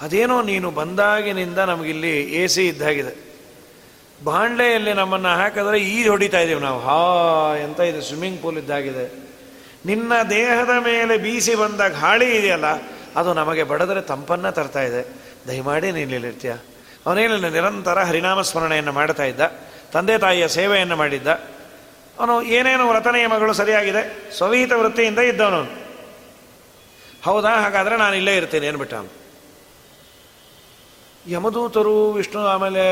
[0.00, 3.30] ಅದೇನೋ ನೀನು ಬಂದಾಗಿನಿಂದ ನಮಗಿಲ್ಲಿ ಎ ಸಿ ಇದ್ದಾಗಿದೆ
[4.24, 6.80] ಬಾಂಡ್ಲೆಯಲ್ಲಿ ನಮ್ಮನ್ನು ಹಾಕಿದ್ರೆ ಈಜು ಹೊಡಿತಾ ಇದ್ದೀವಿ ನಾವು.
[6.80, 6.98] ಹಾ
[7.56, 9.30] ಎಂತ ಇದೆ ಸ್ವಿಮ್ಮಿಂಗ್ ಪೂಲ್ ಇದ್ದಾಗಿದೆ
[9.86, 12.64] ನಿನ್ನ ದೇಹದ ಮೇಲೆ ಬೀಸಿ ಬಂದ ಗಾಳಿ ಇದೆಯಲ್ಲ,
[13.16, 15.02] ಅದು ನಮಗೆ ಬಡದರೆ ತಂಪನ್ನು ತರ್ತಾ ಇದೆ.
[15.48, 16.52] ದಯಮಾಡಿ ನೀನಿಲ್ಲಿರ್ತೀಯ
[17.06, 19.40] ಅವನೇನಿಲ್ಲ ನಿರಂತರ ಹರಿನಾಮ ಸ್ಮರಣೆಯನ್ನು ಮಾಡ್ತಾ ಇದ್ದ.
[19.92, 21.28] ತಂದೆ ತಾಯಿಯ ಸೇವೆಯನ್ನು ಮಾಡಿದ್ದ.
[22.18, 24.32] ಅವನು ಏನೇನು ವ್ರತ ನಿಯಮಗಳು ಸರಿಯಾಗಿದೆ.
[24.36, 25.62] ಸ್ವವಿಹಿತ ವೃತ್ತಿಯಿಂದ ಇದ್ದವನು.
[27.24, 27.48] ಹೌದಾ?
[27.48, 29.19] ಹಾಗಾದರೆ ನಾನು ಇಲ್ಲೇ ಇರ್ತೀನಿ ಏನ್ಬಿಟ್ಟ ಅವನು
[31.28, 32.82] ಯಮದೂತರು, ವಿಷ್ಣು, ಆಮೇಲೆ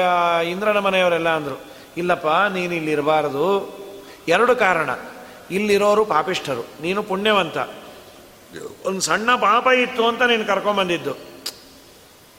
[0.51, 1.61] ಇಂದ್ರನ ಮನೆಯವರೆಲ್ಲ ಅಂದರು,
[1.97, 3.47] ಇಲ್ಲಪ್ಪ, ನೀನು ಇಲ್ಲಿರಬಾರದು
[4.29, 4.91] ಎರಡು ಕಾರಣ.
[5.51, 7.57] ಇಲ್ಲಿರೋರು ಪಾಪಿಷ್ಠರು, ನೀನು ಪುಣ್ಯವಂತ.
[8.85, 11.13] ಒಂದು ಸಣ್ಣ ಪಾಪ ಇತ್ತು ಅಂತ ನೀನು ಕರ್ಕೊಂಬಂದಿದ್ದು.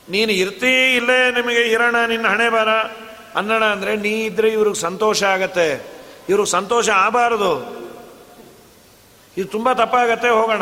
[0.09, 2.69] ನೀನು ಇರ್ತೀ ಇಲ್ಲೇ ನಿಮಗೆ ಇರೋಣ ನಿನ್ನ ಹಣೆ ಬರ.
[3.35, 5.99] ಅನ್ನೋಣ ಅಂದರೆ, ನೀ ಇದ್ರೆ ಇವ್ರಿಗೆ ಸಂತೋಷ ಆಗತ್ತೆ.
[6.29, 7.79] ಇವ್ರಿಗೆ ಸಂತೋಷ ಆಗಬಾರದು.
[9.37, 10.61] ಇದು ತುಂಬ ತಪ್ಪಾಗತ್ತೆ, ಹೋಗೋಣ.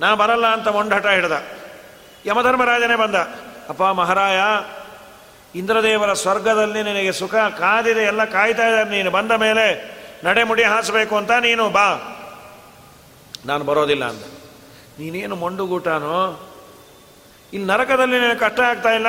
[0.00, 1.63] ನಾ ಬರಲ್ಲ ಅಂತ ಮೊಂಡಟ ಹಿಡ್ದ.
[2.26, 3.14] ಯಮಧರ್ಮರಾಜನೇ ಬಂದ.
[3.68, 4.38] ಅಪ್ಪ ಮಹಾರಾಯ,
[5.58, 8.90] ಇಂದ್ರದೇವರ ಸ್ವರ್ಗದಲ್ಲಿ ನಿನಗೆ ಸುಖ ಕಾದಿದೆ, ಎಲ್ಲ ಕಾಯ್ತಾ ಇದ್ದಾರೆ.
[8.90, 11.86] ನೀನು ಬಂದ ಮೇಲೆ ನಡೆ ಮುಡಿ ಹಾಸಬೇಕು ಅಂತ ನೀನು ಬಾ.
[13.46, 14.24] ನಾನು ಬರೋದಿಲ್ಲ ಅಂತ
[14.98, 16.50] ನೀನೇನು ಮೊಂಡುಗೂಟನೋ?
[17.52, 19.06] ಇಲ್ಲಿ ನರಕದಲ್ಲಿ ನಿನಗೆ ಕಷ್ಟ ಆಗ್ತಾ ಇಲ್ಲ?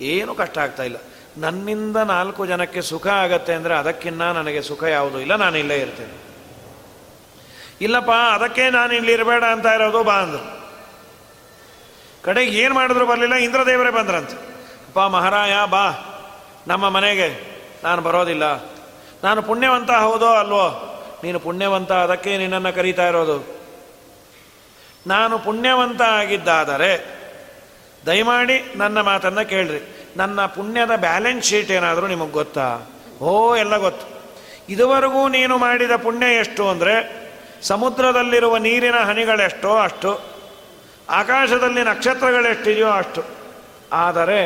[0.00, 0.96] ಏನು ಕಷ್ಟ ಆಗ್ತಾ ಇಲ್ಲ.
[1.38, 6.14] ನನ್ನಿಂದ ನಾಲ್ಕು ಜನಕ್ಕೆ ಸುಖ ಆಗತ್ತೆ ಅಂದರೆ ಅದಕ್ಕಿನ್ನ ನನಗೆ ಸುಖ ಯಾವುದು ಇಲ್ಲ, ನಾನು ಇಲ್ಲೇ ಇರ್ತೇನೆ.
[7.80, 10.63] ಇಲ್ಲಪ್ಪ, ಅದಕ್ಕೆ ನಾನು ಇಲ್ಲಿ ಇರಬೇಡ ಅಂತ ಇರೋದು ಬಾ ಅಂದರು.
[12.24, 14.36] ಕಡೆಗೆ ಏನು ಮಾಡಿದ್ರು ಬರಲಿಲ್ಲ, ಇಂದ್ರದೇವರೇ ಬಂದ್ರಂತೆ.
[14.86, 16.10] ಅಪ್ಪ ಮಹಾರಾಯ, ಬಾ.
[16.66, 17.54] ನಮ್ಮ ಮನೆಗೆ
[17.84, 18.64] ನಾನು ಬರೋದಿಲ್ಲ.
[19.24, 20.90] ನಾನು ಪುಣ್ಯವಂತ ಹೌದೋ ಅಲ್ವೋ?
[21.24, 23.58] ನೀನು ಪುಣ್ಯವಂತ, ಅದಕ್ಕೆ ನಿನ್ನನ್ನು ಕರೀತಾ ಇರೋದು.
[25.06, 27.20] ನಾನು ಪುಣ್ಯವಂತ ಆಗಿದ್ದಾದರೆ,
[28.06, 30.12] ದಯಮಾಡಿ ನನ್ನ ಮಾತನ್ನು ಕೇಳ್ರಿ.
[30.16, 32.78] ನನ್ನ ಪುಣ್ಯದ ಬ್ಯಾಲೆನ್ಸ್ ಶೀಟ್ ಏನಾದರೂ ನಿಮಗೆ ಗೊತ್ತಾ?
[33.20, 34.06] ಓ, ಎಲ್ಲ ಗೊತ್ತು.
[34.68, 37.24] ಇದುವರೆಗೂ ನೀನು ಮಾಡಿದ ಪುಣ್ಯ ಎಷ್ಟು ಅಂದರೆ,
[37.62, 40.33] ಸಮುದ್ರದಲ್ಲಿರುವ ನೀರಿನ ಹನಿಗಳೆಷ್ಟೋ ಅಷ್ಟು
[41.08, 43.22] ಆಕಾಶದಲ್ಲಿ ನಕ್ಷತ್ರಗಳೆಷ್ಟಿದೆಯೋ ಅಷ್ಟು.
[43.92, 44.40] ಆದರೆ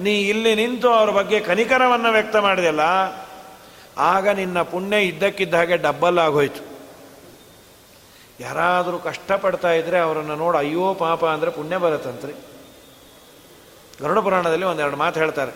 [0.00, 2.84] ನೀ ಇಲ್ಲಿ ನಿಂತು ಅವ್ರ ಬಗ್ಗೆ ಕನಿಕರವನ್ನು ವ್ಯಕ್ತ ಮಾಡಿದೆಯಲ್ಲ,
[3.98, 6.62] ಆಗ ನಿನ್ನ ಪುಣ್ಯ ಇದ್ದಕ್ಕಿದ್ದ ಹಾಗೆ ಡಬ್ಬಲ್ ಆಗೋಯ್ತು
[8.40, 12.32] ಯಾರಾದರೂ ಕಷ್ಟಪಡ್ತಾ ಇದ್ರೆ ಅವರನ್ನು ನೋಡು, ಅಯ್ಯೋ ಪಾಪ ಅಂದರೆ ಪುಣ್ಯ ಬರುತ್ತಂತ್ರಿ.
[14.00, 15.52] ಗರುಡ ಪುರಾಣದಲ್ಲಿ ಒಂದೆರಡು ಮಾತು ಹೇಳ್ತಾರೆ.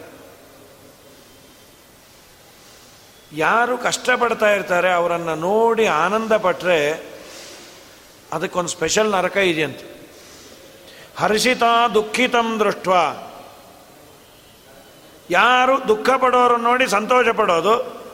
[3.32, 6.78] ಯಾರು ಕಷ್ಟಪಡ್ತಾ ಇರ್ತಾರೆ, ಅವರನ್ನು ನೋಡಿ ಆನಂದ ಪಟ್ಟರೆ
[8.32, 9.93] ಅದಕ್ಕೊಂದು ಸ್ಪೆಷಲ್ ನರಕ ಇದೆಯಂತೆ.
[11.18, 11.62] ಹರ್ಷಿತ
[11.94, 12.88] ದುಃಖಿತಂ ದೃಷ್ಟ
[15.30, 18.04] ಯಾರು ದುಃಖ ಪಡೋರು ನೋಡಿ ಸಂತೋಷ ಪಡೋದು.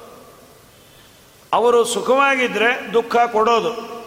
[1.52, 4.00] ಅವರು ಸುಖವಾಗಿದ್ದರೆ ದುಃಖ ಕೊಡೋದು.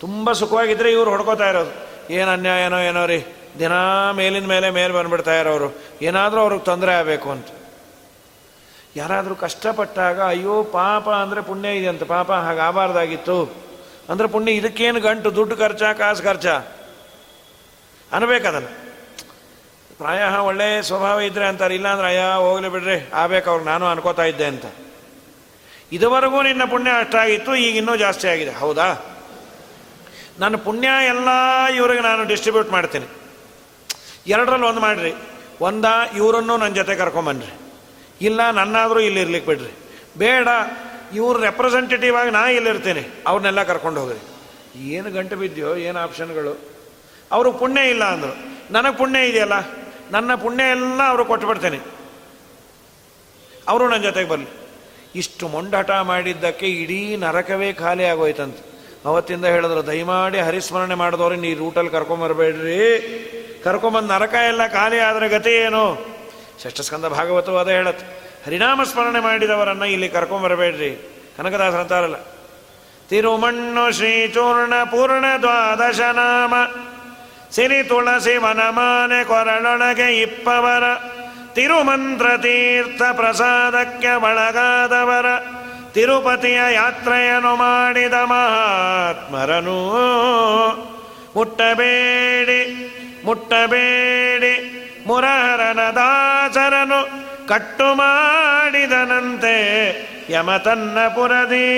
[0.00, 1.86] ತುಂಬ ಸುಖವಾಗಿದ್ದರೆ ಇವರು ಹೊಡ್ಕೋತಾ ಇರೋದು.
[2.12, 3.24] ಏನು ಅನ್ಯಾಯ ಏನೋ ಏನೋ ರೀ.
[3.58, 3.72] ದಿನ
[4.12, 5.76] ಮೇಲಿನ ಮೇಲೆ ಮೇಲೆ ಬಂದುಬಿಡ್ತಾ ಇರೋರು.
[6.02, 7.46] ಏನಾದರೂ ಅವ್ರಿಗೆ ತೊಂದರೆ ಆಗಬೇಕು ಅಂತ.
[8.96, 12.02] ಯಾರಾದರೂ ಕಷ್ಟಪಟ್ಟಾಗ, ಅಯ್ಯೋ, ಪಾಪ ಅಂದರೆ ಪುಣ್ಯ ಇದೆ ಅಂತ.
[12.02, 13.56] ಪಾಪ ಆಗಬಾರ್ದಾಗಿತ್ತು
[14.08, 15.34] ಅಂದರೆ ಪುಣ್ಯ ಇದಕ್ಕೇನು ಗಂಟು?
[15.34, 16.62] ದುಡ್ಡು ಖರ್ಚಾ, ಕಾಸು ಖರ್ಚಾ?
[18.12, 18.86] ಅನ್ಬೇಕದನ್ನು.
[19.98, 24.64] ಪ್ರಾಯ ಒಳ್ಳೆ ಸ್ವಭಾವ ಇದ್ರೆ ಅಂತಾರೆ, ಇಲ್ಲಾಂದ್ರೆ ಅಯ್ಯ ಹೋಗ್ಲಿ ಬಿಡ್ರಿ, ಆಗ್ಬೇಕು ಅವ್ರಿಗೆ ನಾನು ಅನ್ಕೋತಾ ಇದ್ದೆ ಅಂತ.
[25.92, 28.50] ಇದುವರೆಗೂ ನಿನ್ನ ಪುಣ್ಯ ಅಷ್ಟಾಗಿತ್ತು, ಈಗ ಇನ್ನೂ ಜಾಸ್ತಿ ಆಗಿದೆ.
[28.50, 29.16] ಹೌದಾ?
[30.38, 31.28] ನನ್ನ ಪುಣ್ಯ ಎಲ್ಲ
[31.74, 33.06] ಇವ್ರಿಗೆ ನಾನು ಡಿಸ್ಟ್ರಿಬ್ಯೂಟ್ ಮಾಡ್ತೀನಿ.
[34.26, 35.14] ಎರಡರಲ್ಲಿ ಒಂದು ಮಾಡಿರಿ.
[35.60, 35.84] ಒಂದ,
[36.16, 37.58] ಇವರನ್ನು ನನ್ನ ಜೊತೆ ಕರ್ಕೊಂಬನ್ರಿ.
[38.20, 39.72] ಇಲ್ಲ, ನನ್ನಾದರೂ ಇಲ್ಲಿ ಇರ್ಲಿಕ್ಕೆ ಬಿಡ್ರಿ.
[40.18, 40.48] ಬೇಡ,
[41.14, 43.08] ಇವ್ರ ರೆಪ್ರೆಸೆಂಟೇಟಿವ್ ಆಗಿ ನಾ ಇಲ್ಲಿರ್ತೇನೆ.
[43.26, 44.18] ಅವ್ರನ್ನೆಲ್ಲ ಕರ್ಕೊಂಡು ಹೋಗ್ರಿ.
[44.88, 46.75] ಏನು ಗಂಟೆ ಬಿದ್ದೆಯೋ, ಏನು ಆಪ್ಷನ್ಗಳು
[47.30, 48.34] ಅವರು ಪುಣ್ಯ ಇಲ್ಲ ಅಂದರು.
[48.72, 49.56] ನನಗೆ ಪುಣ್ಯ ಇದೆಯಲ್ಲ?
[50.10, 51.78] ನನ್ನ ಪುಣ್ಯ ಎಲ್ಲ ಅವರು ಕೊಟ್ಬಿಡ್ತೇನೆ
[53.68, 54.50] ಅವರು ನನ್ನ ಜೊತೆಗೆ ಬರಲಿ.
[55.14, 58.58] ಇಷ್ಟು ಮೊಂಡಾಟ ಮಾಡಿದ್ದಕ್ಕೆ ಇಡೀ ನರಕವೇ ಖಾಲಿ ಆಗೋಯ್ತಂತ.
[59.06, 62.80] ಅವತ್ತಿಂದ ಹೇಳಿದ್ರು, ದಯಮಾಡಿ ಹರಿಸ್ಮರಣೆ ಮಾಡಿದವ್ರೆ ನೀ ರೂಟಲ್ಲಿ ಕರ್ಕೊಂಬರ್ಬೇಡ್ರಿ
[63.64, 65.84] ಕರ್ಕೊಂಬಂದು ನರಕ ಎಲ್ಲ ಖಾಲಿ ಆದರೆ ಗತಿ ಏನು?
[66.62, 68.06] ಷಷ್ಠಸ್ಕಂದ ಭಾಗವತವು ಅದೇ ಹೇಳತ್ತೆ.
[68.46, 70.90] ಹರಿನಾಮ ಸ್ಮರಣೆ ಮಾಡಿದವರನ್ನು ಇಲ್ಲಿ ಕರ್ಕೊಂಬರಬೇಡ್ರಿ
[71.36, 72.18] ಕನಕದಾಸರ ಅಂತಾರಲ್ಲ,
[73.10, 76.54] ತಿರುಮಣ್ಣು ಶ್ರೀ ಚೂರ್ಣ ಪೂರ್ಣ ದ್ವಾದಶ ನಾಮ.
[77.56, 80.84] ಸಿರಿ ತುಳಸಿ ವನಮಾನೆ ಕೊರಳೊಳಗೆ ಇಪ್ಪವರ.
[81.54, 85.26] ತಿರುಮಂತ್ರ ತೀರ್ಥ ಪ್ರಸಾದಕ್ಕೆ ಒಳಗಾದವರ.
[85.92, 89.78] ತಿರುಪತಿಯ ಯಾತ್ರೆಯನ್ನು ಮಾಡಿದ ಮಹಾತ್ಮರನು.
[91.36, 92.60] ಮುಟ್ಟಬೇಡಿ
[93.24, 94.54] ಮುಟ್ಟಬೇಡಿ,
[95.06, 97.00] ಮುರಹರನ ದಾಸರನು.
[97.48, 99.56] ಕಟ್ಟು ಮಾಡಿದನಂತೆ
[100.30, 101.68] ಯಮತನ್ನ ಪುರದಿ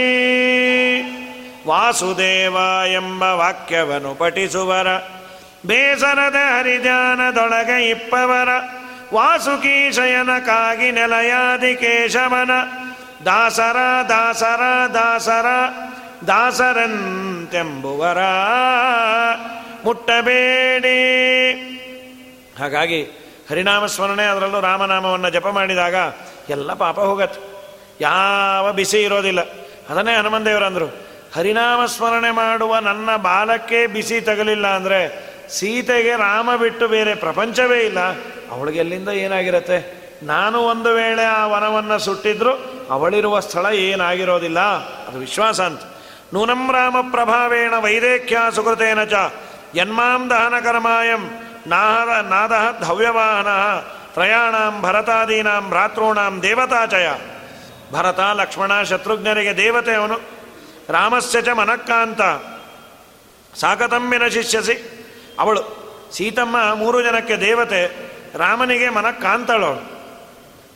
[1.68, 2.56] ವಾಸುದೇವ
[2.92, 4.86] ಎಂಬ ವಾಕ್ಯವನ್ನು ಪಠಿಸುವರ.
[5.66, 8.48] ಬೇಸರದ ಹರಿಜಾನದೊಳಗೆ ಇಪ್ಪವರ
[9.14, 12.50] ವಾಸುಕಿ ಶಯನಕ್ಕಾಗಿ ನೆಲಯಾದಿ ಕೇಶವನ
[13.24, 13.76] ದಾಸರ
[14.08, 14.60] ದಾಸರ
[14.94, 15.46] ದಾಸರ,
[16.26, 18.18] ದಾಸರಂತೆಂಬುವರ
[19.84, 20.98] ಮುಟ್ಟಬೇಡಿ.
[22.58, 23.02] ಹಾಗಾಗಿ
[23.50, 25.94] ಹರಿನಾಮ ಸ್ಮರಣೆ ಅದರಲ್ಲೂ ರಾಮನಾಮವನ್ನು ಜಪ ಮಾಡಿದಾಗ
[26.48, 27.40] ಎಲ್ಲ ಪಾಪ ಹೋಗತ್ತೆ.
[28.00, 29.40] ಯಾವ ಬಿಸಿ ಇರೋದಿಲ್ಲ.
[29.90, 30.86] ಅದನ್ನೇ ಹನುಮಂದೇವರಂದರು
[31.34, 37.98] ಹರಿನಾಮ ಸ್ಮರಣೆ ಮಾಡುವ ನನ್ನ ಬಾಲಕ್ಕೆ ಬಿಸಿ ತಗಲಿಲ್ಲ ಅಂದರೆ ಸೀತೆಗೆ ರಾಮ ಬಿಟ್ಟು ಬೇರೆ ಪ್ರಪಂಚವೇ ಇಲ್ಲ.
[38.50, 39.98] ಅವಳಿಗೆ ಎಲ್ಲಿಂದ ಏನಾಗಿರತ್ತೆ?
[40.22, 42.50] ನಾನು ಒಂದು ವೇಳೆ ಆ ವನವನ್ನು ಸುಟ್ಟಿದ್ರು
[42.90, 44.60] ಅವಳಿರುವ ಸ್ಥಳ ಏನಾಗಿರೋದಿಲ್ಲ.
[45.08, 45.80] ಅದು ವಿಶ್ವಾಸ ಅಂತ.
[46.34, 49.12] ನೂನಂ ರಾಮ ಪ್ರಭಾವೇಣ ವೈದೇಖ್ಯ ಸುಕೃತೇನ ಚ.
[49.74, 51.30] ಯನ್ಮಾಂ ದಹನ ಕರ್ಮಾಯಂ.
[51.66, 53.48] ನಾಹ ನಾದ ಧವ್ಯವಾಹನ
[54.14, 57.08] ತ್ರಯಾಣಾಂ ಭರತಾದೀನಾಂ ಭ್ರಾತೃಣಾಂ ದೇವತಾಚಯ.
[57.92, 60.20] ಭರತ, ಲಕ್ಷ್ಮಣ, ಶತ್ರುಘ್ನರಿಗೆ ದೇವತೆ ಅವನು.
[60.88, 62.20] ರಾಮಸ್ಯ ಚ ಮನಕ್ಕಾಂತ
[63.56, 64.97] ಸಾಕತಮ್ಮಿನ ಶಿಷ್ಯಸಿ
[65.38, 65.62] ಅವಳು,
[66.12, 69.98] ಸೀತಮ್ಮ, ಮೂರು ಜನಕ್ಕೆ ದೇವತೆ, ರಾಮನಿಗೆ ಮನಕ್ಕಾಂತಳು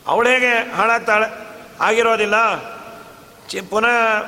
[0.07, 1.47] ಅವಳು ಹೇಗೆ ಹಾಳಾಗ್ತಾಳೆ?
[1.81, 2.59] ಆಗಿರೋದಿಲ್ಲ
[3.47, 4.21] ಚಿ, ಪುನಃ,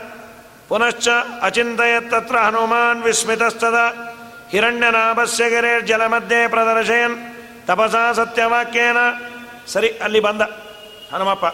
[0.68, 1.08] ಪುನಶ್ಚ
[1.42, 3.76] ಅಚಿಂತಯತ್ತತ್ರ ಹನುಮಾನ್ ವಿಸ್ಮಿತಸ್ತದ
[4.50, 7.18] ಹಿರಣ್ಯನಾಭಸ್ಯ ಜಲ ಜಲಮಧ್ಯೆ ಪ್ರದರ್ಶಯನ್
[7.68, 8.98] ತಪಸಾ ಸತ್ಯವಾಕ್ಯೇನ.
[9.68, 10.42] ಸರಿ, ಅಲ್ಲಿ ಬಂದ.
[11.14, 11.46] ಹನುಮಪ್ಪ,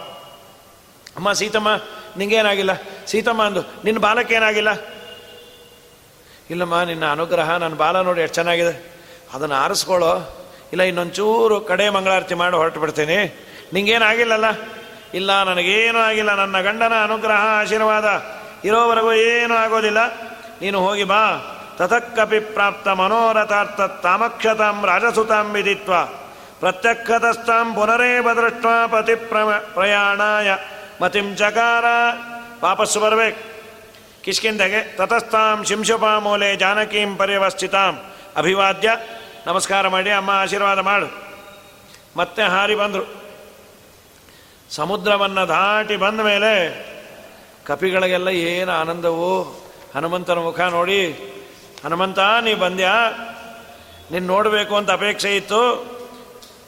[1.16, 1.70] ಅಮ್ಮ, ಸೀತಮ್ಮ,
[2.18, 2.72] ನಿಂಗೇನಾಗಿಲ್ಲ?
[3.06, 4.70] ಸೀತಮ್ಮ ಅಂದು ನಿನ್ನ ಬಾಲಕ್ಕೇನಾಗಿಲ್ಲ?
[6.52, 9.02] ಇಲ್ಲಮ್ಮ, ನಿನ್ನ ಅನುಗ್ರಹ ನನ್ನ ಬಾಲ ನೋಡಿ ಎಷ್ಟು ಚೆನ್ನಾಗಿದೆ.
[9.34, 10.38] ಅದನ್ನು ಆರಿಸ್ಕೊಳ್ಳೋ.
[10.72, 13.48] ಇಲ್ಲ, ಇನ್ನೊಂಚೂರು ಕಡೆ ಮಂಗಳಾರತಿ ಮಾಡಿ, ಹೊರಟು ಬಿಡ್ತೀನಿ.
[13.74, 14.46] ನಿಂಗೇನಾಗಿಲ್ಲಲ್ಲ?
[15.14, 16.36] ಇಲ್ಲ, ನನಗೇನೂ ಆಗಿಲ್ಲ.
[16.36, 18.06] ನನ್ನ ಗಂಡನ ಅನುಗ್ರಹ, ಆಶೀರ್ವಾದ.
[18.64, 20.14] ಇರೋವರೆಗೂ ಏನೂ ಆಗೋದಿಲ್ಲ.
[20.62, 21.58] ನೀನು ಹೋಗಿ ಬಾ.
[21.78, 25.94] ತತಕ್ಕಪಿ ಪ್ರಾಪ್ತ ಮನೋರಥಾರ್ಥ ತಾಮಕ್ಷತಾಂ ರಾಜಸುತಾಂ ವಿಧಿತ್ವ.
[26.60, 29.16] ಪ್ರತ್ಯಕ್ಷತಸ್ಥಾಂ ಪುನರೇವ ದೃಷ್ಟ ಪತಿ
[29.74, 30.56] ಪ್ರಯಾಣಾಯ.
[31.02, 31.86] ಮತಿಂ ಚಕಾರ.
[32.64, 33.51] ವಾಪಸ್ಸು ಬರಬೇಕು.
[34.24, 38.00] ಕಿಷ್ಕಿಂದಗೆ ತತಸ್ಥಾಂ ಶಿಂಶುಪಾಮೂಲೆ ಜಾನಕೀಂ ಪರ್ಯವಸ್ಥಿತಾಂ
[38.36, 38.98] ಅಭಿವಾದ್ಯ.
[39.48, 41.08] ನಮಸ್ಕಾರ ಮಾಡಿ, ಅಮ್ಮ ಆಶೀರ್ವಾದ ಮಾಡು.
[42.18, 43.06] ಮತ್ತೆ ಹಾರಿ ಬಂದರು.
[44.70, 46.52] ಸಮುದ್ರವನ್ನು ದಾಟಿ ಬಂದ ಮೇಲೆ
[47.66, 49.44] ಕಪಿಗಳಿಗೆಲ್ಲ ಏನು ಆನಂದವು.
[49.96, 51.12] ಹನುಮಂತನ ಮುಖ ನೋಡಿ,
[51.86, 52.96] ಹನುಮಂತ, ನೀ ಬಂದ್ಯಾ?
[54.12, 55.62] ನಿನ್ನ ನೋಡಬೇಕು ಅಂತ ಅಪೇಕ್ಷೆ ಇತ್ತು.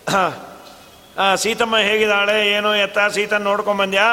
[1.36, 2.48] ಸೀತಮ್ಮ ಹೇಗಿದ್ದಾಳೆ?
[2.52, 4.10] ಏನೋ ಎತ್ತ ಸೀತನ್ ನೋಡ್ಕೊಂಬಂದ್ಯಾ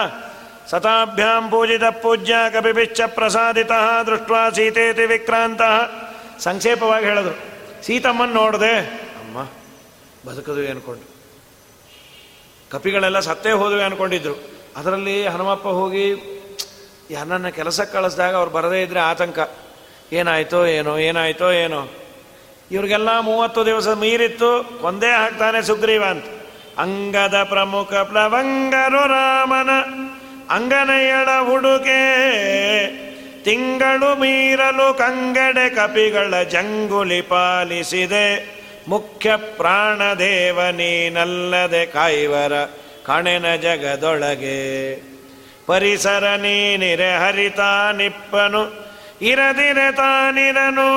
[0.70, 3.72] ಸತಾಭ್ಯಾಂ ಪೂಜಿತ ಪೂಜ್ಯ ಕಪಿಪಿಚ್ಚ ಪ್ರಸಾದಿತ
[4.06, 5.62] ದೃಷ್ಟ ಸೀತೇತಿ ವಿಕ್ರಾಂತ
[6.38, 7.37] ಸಂಕ್ಷೇಪವಾಗಿ ಹೇಳಿದ್ರು
[7.83, 8.74] ಸೀತಮ್ಮನ್ ನೋಡಿದೆ,
[9.20, 9.42] ಅಮ್ಮ,
[10.30, 11.06] ಬದುಕದು ಅನ್ಕೊಂಡು
[12.70, 14.35] ಕಪಿಗಳೆಲ್ಲ ಸತ್ತೇ ಹೋದವೆ ಅನ್ಕೊಂಡಿದ್ರು.
[14.76, 16.06] ಅದರಲ್ಲಿ ಹನುಮಪ್ಪ ಹೋಗಿ,
[17.11, 19.38] ಯಾರನ್ನ ಕೆಲಸಕ್ಕೆ ಕಳಿಸಿದಾಗ ಅವ್ರು ಬರದೇ ಇದ್ರೆ ಆತಂಕ.
[20.12, 21.88] ಏನಾಯ್ತೋ ಏನೋ ಏನಾಯ್ತೋ ಏನೋ.
[22.70, 26.24] ಇವ್ರಿಗೆಲ್ಲ ಮೂವತ್ತು ದಿವಸ ಮೀರಿತ್ತು ಒಂದೇ ಹಾಕ್ತಾನೆ ಸುಗ್ರೀವ ಅಂತ.
[26.78, 29.70] ಅಂಗದ ಪ್ರಮುಖ ಪ್ಲವಂಗರು ರಾಮನ.
[30.50, 32.00] ಅಂಗನಯಳ ಹುಡುಗೆ.
[33.44, 38.60] ತಿಂಗಳು ಮೀರಲು ಕಂಗಡೆ ಕಪಿಗಳ ಜಂಗುಲಿ ಪಾಲಿಸಿದೆ.
[38.88, 42.52] ಮುಖ್ಯ ಪ್ರಾಣದೇವ ನೀನಲ್ಲದೆ ಕಾಯ್ವರ
[43.06, 44.94] ಕಣೆನ ಜಗದೊಳಗೆ.
[45.66, 47.60] ಪರಿಸರ ನೀನಿರೆ ಹರಿತ
[47.96, 48.90] ನಿಪ್ಪನು,
[49.22, 50.90] ಇರದಿರೆ ತಾನಿರನು.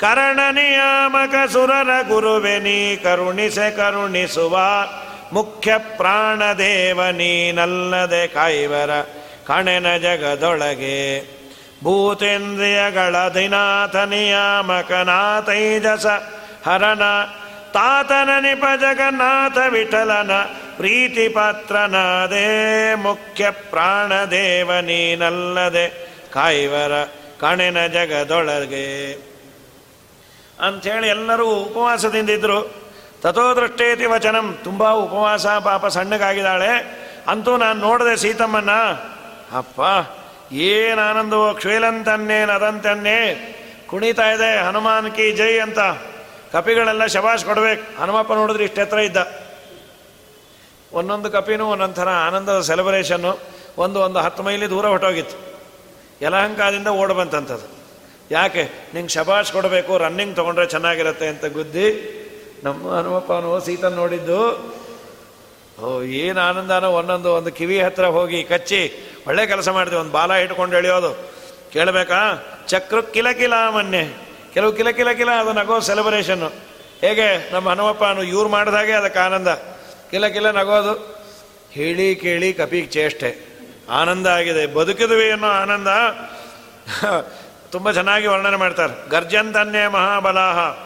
[0.00, 4.58] ಕರಣ ನಿಯಾಮಕ ಸುರರ ಗುರುವೆ ನೀ ಕರುಣಿಸೆ ಕರುಣಿಸುವ.
[5.34, 8.90] ಮುಖ್ಯ ಪ್ರಾಣದೇವ ನೀನಲ್ಲದೆ ಕೈವರ
[9.46, 11.34] ಕಣೆನ ಜಗದೊಳಗೆ.
[11.84, 16.06] ಭೂತೇಂದ್ರಿಯಗಳ ದಿನಾಥ ನಿಯಾಮಕನಾಥೈಜಸ
[16.66, 17.02] ಹರನ
[17.72, 20.30] ತಾತನ ನಿಪ ಜಗನ್ನಾಥ ವಿಠಲನ
[20.76, 26.92] ಪ್ರೀತಿ ಪಾತ್ರನಾದೇ ಮುಖ್ಯ ಪ್ರಾಣದೇವ ನೀನಲ್ಲದೆ ಕಾಯಿವರ
[27.40, 29.12] ಕಣೆನ ಜಗದೊಳಗೆ.
[30.60, 32.83] ಅಂಥೇಳಿ ಎಲ್ಲರೂ ಉಪವಾಸದಿಂದಿದ್ರು
[33.24, 34.58] ತಥೋ ದೃಷ್ಟೇತಿ ವಚನಂ.
[34.64, 36.72] ತುಂಬ ಉಪವಾಸ ಪಾಪ ಸಣ್ಣಗಾಗಿದ್ದಾಳೆ.
[37.26, 38.72] ಅಂತೂ ನಾನು ನೋಡಿದೆ ಸೀತಮ್ಮನ್ನ.
[39.56, 39.80] ಅಪ್ಪ,
[40.52, 43.20] ಏನು ಆನಂದವೋ ಕ್ಷೇಲಂತನ್ನೇ ನದಂತನ್ನೇ.
[43.86, 45.78] ಕುಣಿತಾ ಇದೆ, ಹನುಮಾನ್ ಕಿ ಜೈ ಅಂತ.
[46.52, 48.00] ಕಪಿಗಳೆಲ್ಲ ಶಬಾಷ್ ಕೊಡ್ಬೇಕು.
[48.00, 49.16] ಹನುಮಪ್ಪ ನೋಡಿದ್ರೆ ಇಷ್ಟೆತ್ರ ಇದ್ದ.
[50.92, 53.32] ಒಂದೊಂದು ಕಪಿನೂ ಒಂದೊಂದು ಆನಂದದ ಸೆಲೆಬ್ರೇಷನ್ನು
[53.78, 55.36] ಒಂದು ಒಂದು ಹತ್ತು ಮೈಲಿ ದೂರ ಹೊಟ್ಟೋಗಿತ್ತು
[56.22, 57.68] ಯಲಹಂಕದಿಂದ ಓಡ್ ಬಂತಂಥದ್ದು
[58.30, 58.64] ಯಾಕೆ?
[58.94, 61.86] ನಿಂಗೆ ಶಬಾಷ್ ಕೊಡಬೇಕು, ರನ್ನಿಂಗ್ ತೊಗೊಂಡ್ರೆ ಚೆನ್ನಾಗಿರುತ್ತೆ ಅಂತ ಗುದ್ದಿ
[62.64, 64.74] ನಮ್ಮ ಹನುಮಪ್ಪನು ಸೀತನ ನೋಡಿದ್ದು,
[65.80, 68.92] ಓ, ಏನು ಆನಂದನೋ ಒಂದೊಂದು, ಒಂದು ಕಿವಿ ಹತ್ರ ಹೋಗಿ ಕಚ್ಚಿ,
[69.26, 71.32] ಒಳ್ಳೆ ಕೆಲಸ ಮಾಡಿದೆ ಒಂದು ಬಾಲ ಇಟ್ಕೊಂಡು ಎಳೆಯೋದು.
[71.72, 72.44] ಕೇಳಬೇಕಾ?
[72.66, 74.10] ಚಕ್ರ ಕಿಲ ಕಿಲ ಮೊನ್ನೆ.
[74.54, 76.46] ಕೆಲವು ಕಿಲ ಕಿಲ ಕಿಲ, ಅದು ನಗೋ ಸೆಲೆಬ್ರೇಷನ್ನು
[77.00, 77.52] ಹೇಗೆ?
[77.52, 79.48] ನಮ್ಮ ಹನುಮಪ್ಪನು ಇವ್ರು ಮಾಡಿದಾಗೆ ಅದಕ್ಕೆ ಆನಂದ.
[80.10, 81.24] ಕಿಲ ಕಿಲ ನಗೋದು.
[81.70, 83.54] ಹೇಳಿ ಕೇಳಿ ಕಪಿಗೆ ಚೇಷ್ಟೆ.
[83.90, 84.66] ಆನಂದ ಆಗಿದೆ.
[84.66, 85.88] ಬದುಕಿದ್ವಿ ಅನ್ನೋ ಆನಂದ.
[87.72, 89.08] ತುಂಬ ಚೆನ್ನಾಗಿ ವರ್ಣನೆ ಮಾಡ್ತಾರೆ.
[89.10, 90.83] ಗರ್ಜಂತನ್ನೇ ಮಹಾಬಲಾಹ.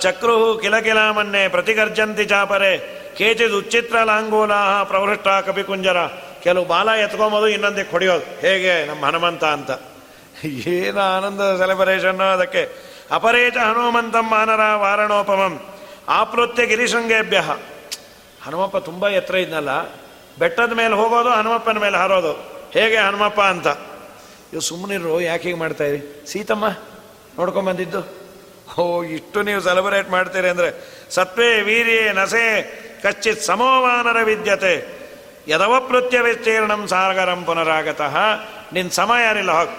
[0.00, 2.72] ಚಕ್ರು ಕಿಲಕಿಲ ಮನ್ನೆ ಪ್ರತಿಗರ್ಜಂತಿ ಚಾಪರೆ,
[3.16, 6.06] ಕೇಚಿದ್ ಉಚ್ಚಿತ್ರ ಲಾಂಗೋಲಾಹ ಪ್ರವೃಷ್ಟ ಕಪಿಕುಂಜರ
[6.42, 9.70] ಕೆಲವು ಬಾಲ ಎತ್ಕೊಂಬೋದು ಇನ್ನೊಂದಿಗೆ ಹೊಡೆಯೋದು ಹೇಗೆ ನಮ್ಮ ಹನುಮಂತ ಅಂತ.
[10.44, 12.62] ಏನು ಆನಂದ ಸೆಲೆಬ್ರೇಷನ್ ಅದಕ್ಕೆ.
[13.10, 15.54] ಅಪರೇಚ ಹನುಮಂತಂ ಮಾನರ ವಾರಣೋಪಮಂ.
[16.08, 17.38] ಆಪ್ಲುತ್ಯ ಗಿರಿಶೃಂಗೇಭ್ಯ.
[18.46, 19.70] ಹನುಮಪ್ಪ ತುಂಬ ಎತ್ತರ ಇದ್ನಲ್ಲ,
[20.38, 22.32] ಬೆಟ್ಟದ ಮೇಲೆ ಹೋಗೋದು, ಹನುಮಪ್ಪನ ಮೇಲೆ ಹಾರೋದು.
[22.72, 23.66] ಹೇಗೆ ಹನುಮಪ್ಪ ಅಂತ.
[24.52, 26.68] ಇವು ಸುಮ್ಮನಿರು ಯಾಕೆ ಹೀಗೆ ಮಾಡ್ತಾಯಿರಿ ಸೀತಮ್ಮ,
[27.38, 28.19] ನೋಡ್ಕೊಂಬಂದಿದ್ದು?
[28.78, 32.62] ಓ, ಇಷ್ಟು ನೀವು ಸೆಲೆಬ್ರೇಟ್ ಮಾಡ್ತೀರಿ ಅಂದರೆ, ಸತ್ವೇ ವೀರ್ಯೇ ನಸೆ
[33.02, 35.00] ಕಚ್ಚಿತ್ ಸಮೋವಾನರ ವಿದ್ಯತೆ.
[35.48, 38.16] ಯದವಪ್ಲುತ್ಯ ವಿಸ್ತೀರ್ಣಂ ಸಾಗರಂ ಪುನರಾಗತಃ.
[38.72, 39.76] ನಿನ್ನ ಸಮ ಯಾರಿಲ್ಲ ಹೋಗಿ.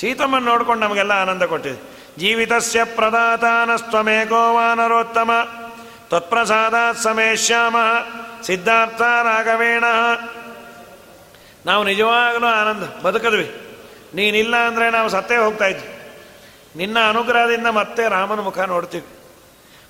[0.00, 1.94] ಸೀತಮ್ಮನ ನೋಡ್ಕೊಂಡು ನಮಗೆಲ್ಲ ಆನಂದ ಕೊಟ್ಟಿದೆ.
[2.18, 5.30] ಜೀವಿತಸ್ಯ ಪ್ರದಾತಾನಸ್ತ್ವಮೇಕೋ ವಾನರೋತ್ತಮ
[6.10, 7.76] ತತ್ಪ್ರಸಾದಾತ್ ಸಮೇಶ್ಯಾಮ
[8.42, 9.84] ಸಿದ್ಧಾರ್ಥ ರಾಘವೇಣ.
[11.66, 13.54] ನಾವು ನಿಜವಾಗಲೂ ಆನಂದ, ಬದುಕದ್ವಿ.
[14.14, 15.93] ನೀನಿಲ್ಲ ಅಂದರೆ ನಾವು ಸತ್ತೇ ಹೋಗ್ತಾ ಇದ್ವಿ.
[16.76, 19.06] ನಿನ್ನ ಅನುಗ್ರಹದಿಂದ ಮತ್ತೆ ರಾಮನ ಮುಖ ನೋಡ್ತೀವಿ.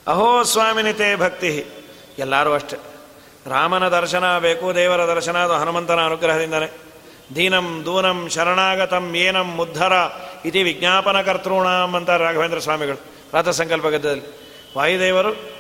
[0.07, 1.64] ಅಹೋ ಸ್ವಾಮಿನಿತೇ ಭಕ್ತಿ.
[2.18, 2.77] ಎಲ್ಲರೂ ಅಷ್ಟೆ.
[3.47, 6.70] ರಾಮನ ದರ್ಶನ ಬೇಕು, ದೇವರ ದರ್ಶನ ಅದು ಹನುಮಂತನ ಅನುಗ್ರಹದಿಂದನೇ.
[7.35, 9.92] ದೀನಂ ದೂನಂ ಶರಣಾಗತಂ ಏನಂ ಮುದ್ಧರ
[10.44, 14.23] ಇತಿ ವಿಜ್ಞಾಪನ ಕರ್ತೃಣಾಂ ಅಂತ ರಾಘವೇಂದ್ರ ಸ್ವಾಮಿಗಳು ಸಂಕಲ್ಪ ಗದ್ದದಲ್ಲಿ
[14.77, 15.51] ವಾಯುದೇವರು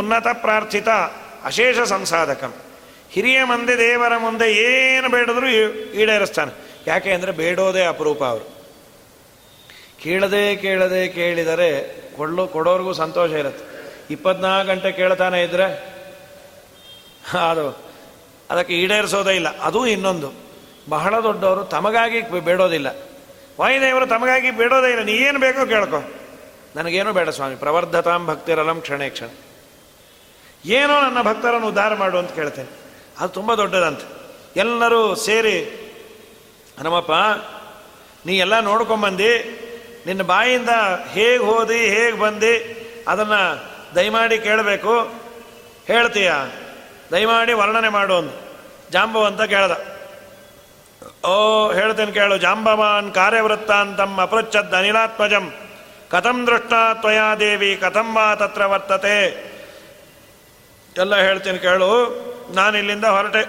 [0.01, 0.99] उन्नतप्रार्थिता
[1.51, 2.57] अशेष संसाधकम्
[3.11, 5.49] ಹಿರಿಯ ಮಂದಿ ದೇವರ ಮುಂದೆ ಏನು ಬೇಡಿದ್ರು
[5.93, 6.53] ಈಡೇರಿಸ್ತಾನೆ.
[6.87, 8.61] ಯಾಕೆ ಅಂದರೆ ಬೇಡೋದೇ ಅಪರೂಪ ಅವರು.
[10.03, 13.93] ಕೇಳದೆ ಕೇಳದೆ ಕೇಳಿದರೆ ಕೊಳ್ಳು ಕೊಡೋರ್ಗೂ ಸಂತೋಷ ಇರುತ್ತೆ.
[14.11, 15.95] ಇಪ್ಪತ್ನಾಲ್ಕು ಗಂಟೆ ಕೇಳ್ತಾನೆ ಇದ್ರೆ
[17.49, 17.91] ಅದು
[18.51, 19.59] ಅದಕ್ಕೆ ಈಡೇರಿಸೋದೇ ಇಲ್ಲ.
[19.59, 20.33] ಅದು ಇನ್ನೊಂದು.
[20.89, 22.87] ಬಹಳ ದೊಡ್ಡವರು ತಮಗಾಗಿ ಬೇಡೋದಿಲ್ಲ.
[23.61, 25.03] ವಾಯುದೇವರು ತಮಗಾಗಿ ಬೇಡೋದೇ ಇಲ್ಲ.
[25.03, 26.05] ನೀ ಏನು ಬೇಕೋ ಕೇಳ್ಕೊ.
[26.77, 27.57] ನನಗೇನು ಬೇಡ ಸ್ವಾಮಿ.
[27.57, 29.29] ಪ್ರವರ್ಧತಾಂ ಭಕ್ತಿರಲಂ ಕ್ಷಣೇ ಕ್ಷಣ.
[30.65, 32.80] ಏನೋ ನನ್ನ ಭಕ್ತರನ್ನು ಉದ್ಧಾರ ಮಾಡು ಅಂತ ಕೇಳ್ತೇನೆ.
[33.21, 34.21] ಅದು ತುಂಬ ದೊಡ್ಡದಂತೆ.
[34.57, 35.65] ಎಲ್ಲರೂ ಸೇರಿ,
[36.79, 37.13] ಹನುಮಪ್ಪ,
[38.27, 39.45] ನೀ ಎಲ್ಲ ನೋಡ್ಕೊಂಬಂದು,
[40.07, 40.69] ನಿನ್ನ ಬಾಯಿಂದ
[41.09, 45.01] ಹೇಗೆ ಹೋದಿ, ಹೇಗೆ ಬಂದು, ಅದನ್ನು ದಯಮಾಡಿ ಕೇಳಬೇಕು.
[45.87, 46.33] ಹೇಳ್ತೀಯ?
[47.13, 48.51] ದಯಮಾಡಿ ವರ್ಣನೆ ಮಾಡು ಅಂದು.
[48.91, 50.01] ಜಾಂಬವಂತ ಕೇಳ್ದ.
[51.27, 55.53] ಓ, ಹೇಳ್ತೇನೆ ಕೇಳು, ಜಾಂಬವಾನ್ ಕಾರ್ಯವೃತ್ತಾಂತಂ ಅಪೃಚ್ಛದ್ ಅನಿಲಾತ್ಮಜಂ.
[56.11, 59.51] ಕಥಂ ದೃಷ್ಟ ತ್ವಯಾ ದೇವಿ, ಕಥಂ ವಾ ತತ್ರ ವರ್ತತೆ.
[60.97, 62.30] ಎಲ್ಲ ಹೇಳ್ತೀನಿ ಕೇಳು.
[62.55, 63.43] ನಾನು ಇಲ್ಲಿಂದ ಹೊರಟೆ.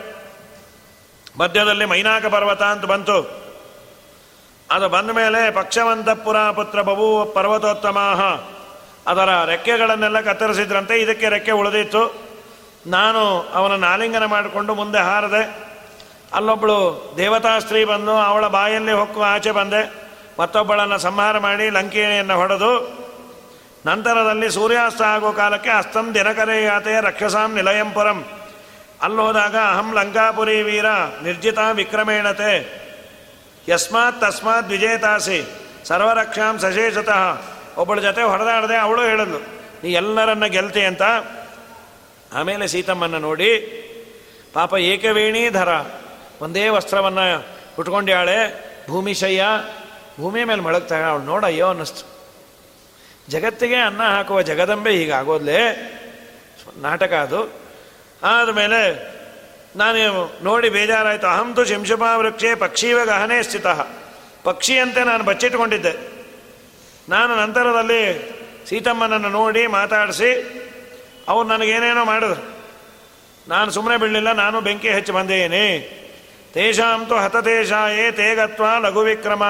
[1.39, 3.17] ಮಧ್ಯದಲ್ಲಿ ಮೈನಾಕ ಪರ್ವತ ಅಂತ ಬಂತು.
[4.71, 8.21] ಅದು ಬಂದ ಮೇಲೆ ಪಕ್ಷವಂತಪುರ ಪುತ್ರ ಬಹು ಪರ್ವತೋತ್ತಮಾಹ.
[9.07, 12.03] ಅದರ ರೆಕ್ಕೆಗಳನ್ನೆಲ್ಲ ಕತ್ತರಿಸಿದ್ರಂತೆ, ಇದಕ್ಕೆ ರೆಕ್ಕೆ ಉಳಿದಿತ್ತು.
[12.87, 13.21] ನಾನು
[13.53, 15.43] ಅವನ ಆಲಿಂಗನ ಮಾಡಿಕೊಂಡು ಮುಂದೆ ಹಾರದೆ
[16.33, 16.77] ಅಲ್ಲೊಬ್ಬಳು
[17.17, 19.81] ದೇವತಾ ಸ್ತ್ರೀ ಬಂದು ಅವಳ ಬಾಯಲ್ಲಿ ಹೊಕ್ಕು ಆಚೆ ಬಂದೆ.
[20.39, 22.71] ಮತ್ತೊಬ್ಬಳನ್ನು ಸಂಹಾರ ಮಾಡಿ ಲಂಕೆಯನ್ನು ಹೊಡೆದು,
[23.85, 28.25] ನಂತರದಲ್ಲಿ ಸೂರ್ಯಾಸ್ತ ಆಗೋ ಕಾಲಕ್ಕೆ ಅಸ್ತಂ ದಿನಕರೆಯಾತೆಯ ರಕ್ಷಸಾಂ ನಿಲಯಂಪುರಂ.
[29.01, 30.85] ಅಲ್ಲಿ ಹೋದಾಗ ಅಹಂ ಲಂಕಾಪುರಿ ವೀರ
[31.23, 32.53] ನಿರ್ಜಿತ ವಿಕ್ರಮೇಣತೆ.
[33.69, 35.39] ಯಸ್ಮಾತ್ ತಸ್ಮಾತ್ ವಿಜೇತಾಸಿ,
[35.85, 37.23] ಸರ್ವರಕ್ಷಾಂ ಸಶೇಷತಃ.
[37.77, 39.39] ಒಬ್ಬಳ ಜೊತೆ ಹೊಡೆದಾಡದೆ ಅವಳು ಹೇಳಿದ್ಲು,
[39.83, 41.01] ನೀ ಎಲ್ಲರನ್ನ ಗೆಲ್ತಿ ಅಂತ.
[42.33, 43.51] ಆಮೇಲೆ ಸೀತಮ್ಮನ ನೋಡಿ,
[44.53, 45.71] ಪಾಪ ಏಕವೇಣಿ ಧರ,
[46.41, 47.25] ಒಂದೇ ವಸ್ತ್ರವನ್ನು
[47.79, 48.37] ಉಟ್ಕೊಂಡ್ಯಾಳೆ
[48.89, 49.43] ಭೂಮಿಶಯ್ಯ
[50.19, 52.03] ಭೂಮಿಯ ಮೇಲೆ ಮಳಗ್ತಾಳೆ ಅವಳು ನೋಡ ಅಯ್ಯೋ ಅನ್ನಿಸ್ತು.
[53.29, 55.59] ಜಗತ್ತಿಗೆ ಅನ್ನ ಹಾಕುವ ಜಗದಂಬೆ ಹೀಗಾಗೋದ್ಲೇ,
[56.77, 57.60] ನಾಟಕ ಅದು.
[58.23, 59.11] ಆದಮೇಲೆ
[59.75, 61.27] ನಾನು ನೋಡಿ ಬೇಜಾರಾಯಿತು.
[61.27, 63.67] ಅಹಂತು ಶಿಂಶುಪಾ ವೃಕ್ಷೆ ಪಕ್ಷೀವ ಗಹನೆ ಸ್ಥಿತ.
[64.43, 65.93] ಪಕ್ಷಿಯಂತೆ ನಾನು ಬಚ್ಚಿಟ್ಕೊಂಡಿದ್ದೆ
[67.09, 68.01] ನಾನು ನಂತರದಲ್ಲಿ
[68.69, 70.31] ಸೀತಮ್ಮನನ್ನು ನೋಡಿ ಮಾತಾಡಿಸಿ,
[71.27, 72.61] ಅವ್ರು ನನಗೇನೇನೋ ಮಾಡಿದ್ರು.
[73.47, 75.79] ನಾನು ಸುಮ್ಮನೆ ಬೀಳಲಿಲ್ಲ ನಾನು ಬೆಂಕಿ ಹೆಚ್ಚಿ ಬಂದೇನೆ.
[76.53, 79.43] ತೇಷಾಂತು ಹತತೇಷಾಯೇ ತೇಗತ್ವ ಲಘು ವಿಕ್ರಮ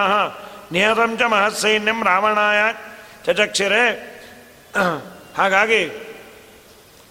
[0.72, 2.60] ನಿಹತಂಚ ಮಹತ್ಸೈನ್ಯಂ ರಾವಣಾಯ.
[3.26, 3.84] ಚಚಕ್ಷಿರೆ.
[5.38, 5.82] ಹಾಗಾಗಿ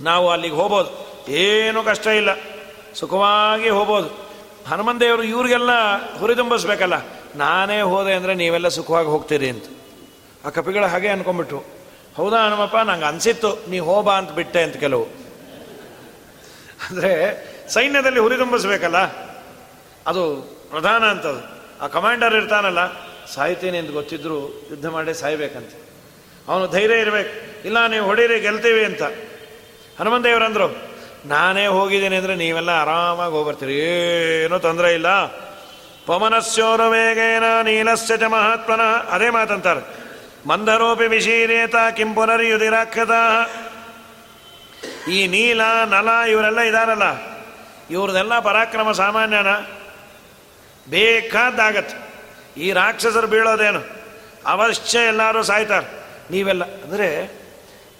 [0.00, 1.09] ನಾವು ಅಲ್ಲಿಗೆ ಹೋಗ್ಬೋದು.
[1.28, 2.30] ಏನೂ ಕಷ್ಟ ಇಲ್ಲ.
[2.94, 4.30] ಸುಖವಾಗಿ ಹೋಗ್ಬೋದು.
[4.68, 5.70] ಹನುಮಂದೇವರು ಇವ್ರಿಗೆಲ್ಲ
[6.18, 6.94] ಹುರಿದುಂಬಿಸ್ಬೇಕಲ್ಲ.
[7.36, 9.64] ನಾನೇ ಹೋದೆ ಅಂದರೆ ನೀವೆಲ್ಲ ಸುಖವಾಗಿ ಹೋಗ್ತೀರಿ ಅಂತ.
[10.44, 11.80] ಆ ಕಪಿಗಳು ಹಾಗೆ ಅನ್ಕೊಂಡ್ಬಿಟ್ರು.
[12.16, 15.04] ಹೌದಾ ಹನುಮಪ್ಪ, ನಂಗೆ ಅನಿಸಿತ್ತು, ನೀ ಹೋಬಾ ಅಂತ ಬಿಟ್ಟೆ ಅಂತ ಕೆಲವು.
[16.88, 17.12] ಅಂದರೆ
[17.68, 18.96] ಸೈನ್ಯದಲ್ಲಿ ಹುರಿದುಂಬಿಸ್ಬೇಕಲ್ಲ.
[20.06, 21.60] ಅದು ಪ್ರಧಾನ ಅಂತದು.
[21.80, 22.78] ಆ ಕಮಾಂಡರ್ ಇರ್ತಾನಲ್ಲ,
[23.34, 25.70] ಸಾಯ್ತೀನಿ ಅಂತ ಗೊತ್ತಿದ್ರು ಯುದ್ಧ ಮಾಡಿ ಸಾಯ್ಬೇಕಂತ.
[26.48, 27.64] ಅವನು ಧೈರ್ಯ ಇರಬೇಕು.
[27.66, 29.02] ಇಲ್ಲ, ನೀವು ಹೊಡೀರಿ, ಗೆಲ್ತೀವಿ ಅಂತ.
[30.00, 30.89] ಹನುಮಂತೇವರಂದ್ರು
[31.26, 33.74] ನಾನೇ ಹೋಗಿದ್ದೀನಿ ಅಂದರೆ ನೀವೆಲ್ಲ ಆರಾಮಾಗಿ ಹೋಗ್ಬರ್ತೀರಿ.
[33.74, 35.26] ಏನೂ ತೊಂದರೆ ಇಲ್ಲ.
[36.06, 38.80] ಪವನಸ್ಯೋರ ವೇಗೇನ ನೀಲಸ್ಯ ಚ ಮಹಾತ್ಮನ.
[39.10, 40.00] ಅದೇ ಮಾತಂತಾರೆ.
[40.48, 43.10] ಮಂದರೋಪಿ ವಿಶೀರೇತ ಕಿಂ ಪುನರ್ಯುದಿರಾಕ್ಷತ
[45.08, 47.02] ಈ ನೀಲ, ನಲ ಇವರೆಲ್ಲ ಇದಾರಲ್ಲ.
[47.90, 49.46] ಇವ್ರದೆಲ್ಲ ಪರಾಕ್ರಮ ಸಾಮಾನ್ಯನ.
[50.90, 52.10] ಬೇಕಾದಾಗತ್ತೆ
[52.60, 53.80] ಈ ರಾಕ್ಷಸರು ಬೀಳೋದೇನು?
[54.46, 55.86] ಅವಶ್ಯ ಎಲ್ಲರೂ ಸಾಯ್ತಾರೆ.
[56.30, 57.40] ನೀವೆಲ್ಲ ಅಂದರೆ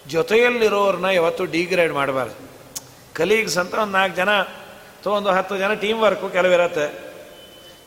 [0.06, 2.49] ಜೊತೆಯಲ್ಲಿರೋರನ್ನ ಯಾವತ್ತು ಡಿಗ್ರೇಡ್ ಮಾಡಬಾರ್ದು.
[3.14, 7.10] ಕಲೀಗ್ಸ್ ಅಂತ ಒಂದು ನಾಲ್ಕು ಜನ ಅಥವಾ ಒಂದು ಹತ್ತು ಜನ ಟೀಮ್ ವರ್ಕು ಕೆಲವಿರತ್ತೆ.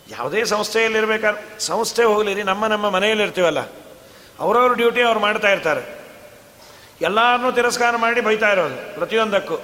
[0.10, 3.60] ಯಾವುದೇ ಸಂಸ್ಥೆಯಲ್ಲಿರ್ಬೇಕಾದ್ರೆ ಸಂಸ್ಥೆ ಹೋಗ್ಲಿರಿ, ನಮ್ಮ ನಮ್ಮ ಮನೆಯಲ್ಲಿರ್ತೀವಲ್ಲ
[4.40, 6.04] ಅವರವ್ರ ಡ್ಯೂಟಿ ಅವ್ರು ಮಾಡ್ತಾ ಇರ್ತಾರೆ.
[7.02, 9.56] ಎಲ್ಲರನ್ನೂ ತಿರಸ್ಕಾರ ಮಾಡಿ ಬೈತಾ ಇರೋದು, ಪ್ರತಿಯೊಂದಕ್ಕೂ.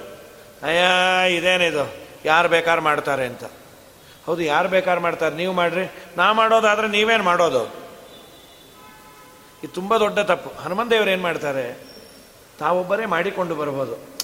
[0.62, 1.94] ಅಯ್ಯ ಇದೇನಿದು
[2.24, 3.44] ಯಾರು ಬೇಕಾರು ಮಾಡ್ತಾರೆ ಅಂತ.
[4.26, 5.34] ಹೌದು, ಯಾರು ಬೇಕಾರು ಮಾಡ್ತಾರೆ?
[5.34, 5.92] ನೀವು ಮಾಡ್ರಿ.
[6.16, 7.64] ನಾ ಮಾಡೋದಾದ್ರೆ ನೀವೇನು ಮಾಡೋದು?
[9.62, 10.62] ಇದು ತುಂಬ ದೊಡ್ಡ ತಪ್ಪು.
[10.62, 11.86] ಹನುಮಂತ ದೇವರು ಏನು ಮಾಡ್ತಾರೆ?
[12.58, 14.19] ತಾವೊಬ್ಬರೇ ಮಾಡಿಕೊಂಡು ಬರ್ಬೋದು.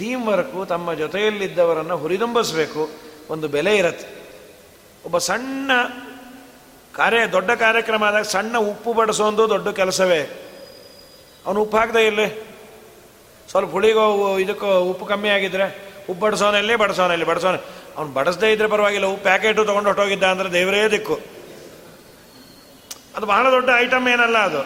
[0.00, 2.82] ಟೀಮ್ ವರ್ಕು, ತಮ್ಮ ಜೊತೆಯಲ್ಲಿದ್ದವರನ್ನು ಹುರಿದುಂಬಿಸಬೇಕು.
[3.30, 4.06] ಒಂದು ಬೆಲೆ ಇರತ್ತೆ.
[5.04, 5.70] ಒಬ್ಬ ಸಣ್ಣ
[6.94, 10.22] ಕಾರ್ಯ, ದೊಡ್ಡ ಕಾರ್ಯಕ್ರಮ ಆದಾಗ ಸಣ್ಣ ಉಪ್ಪು ಬಡಿಸೋದು ದೊಡ್ಡ ಕೆಲಸವೇ.
[11.46, 12.26] ಅವನು ಉಪ್ಪು ಹಾಕ್ದೆ ಇಲ್ಲಿ
[13.50, 15.66] ಸ್ವಲ್ಪ ಹುಳಿಗೋ, ಇದಕ್ಕೋ ಉಪ್ಪು ಕಮ್ಮಿ ಆಗಿದ್ರೆ
[16.08, 17.56] ಉಪ್ಪು ಬಡಿಸೋನಲ್ಲಿ ಬಡಿಸೋನಲ್ಲಿ ಬಡಿಸೋನ
[17.96, 21.16] ಅವ್ನು ಬಡಿಸದೇ ಇದ್ರೆ ಪರವಾಗಿಲ್ಲ, ಉಪ್ಪು ಪ್ಯಾಕೆಟು ತೊಗೊಂಡು ಹೊಟ್ಟೋಗಿದ್ದ ಅಂದರೆ ದೇವರೇ ದಿಕ್ಕು.
[23.16, 24.60] ಅದು ಬಹಳ ದೊಡ್ಡ ಐಟಮ್ ಏನಲ್ಲ ಅದು.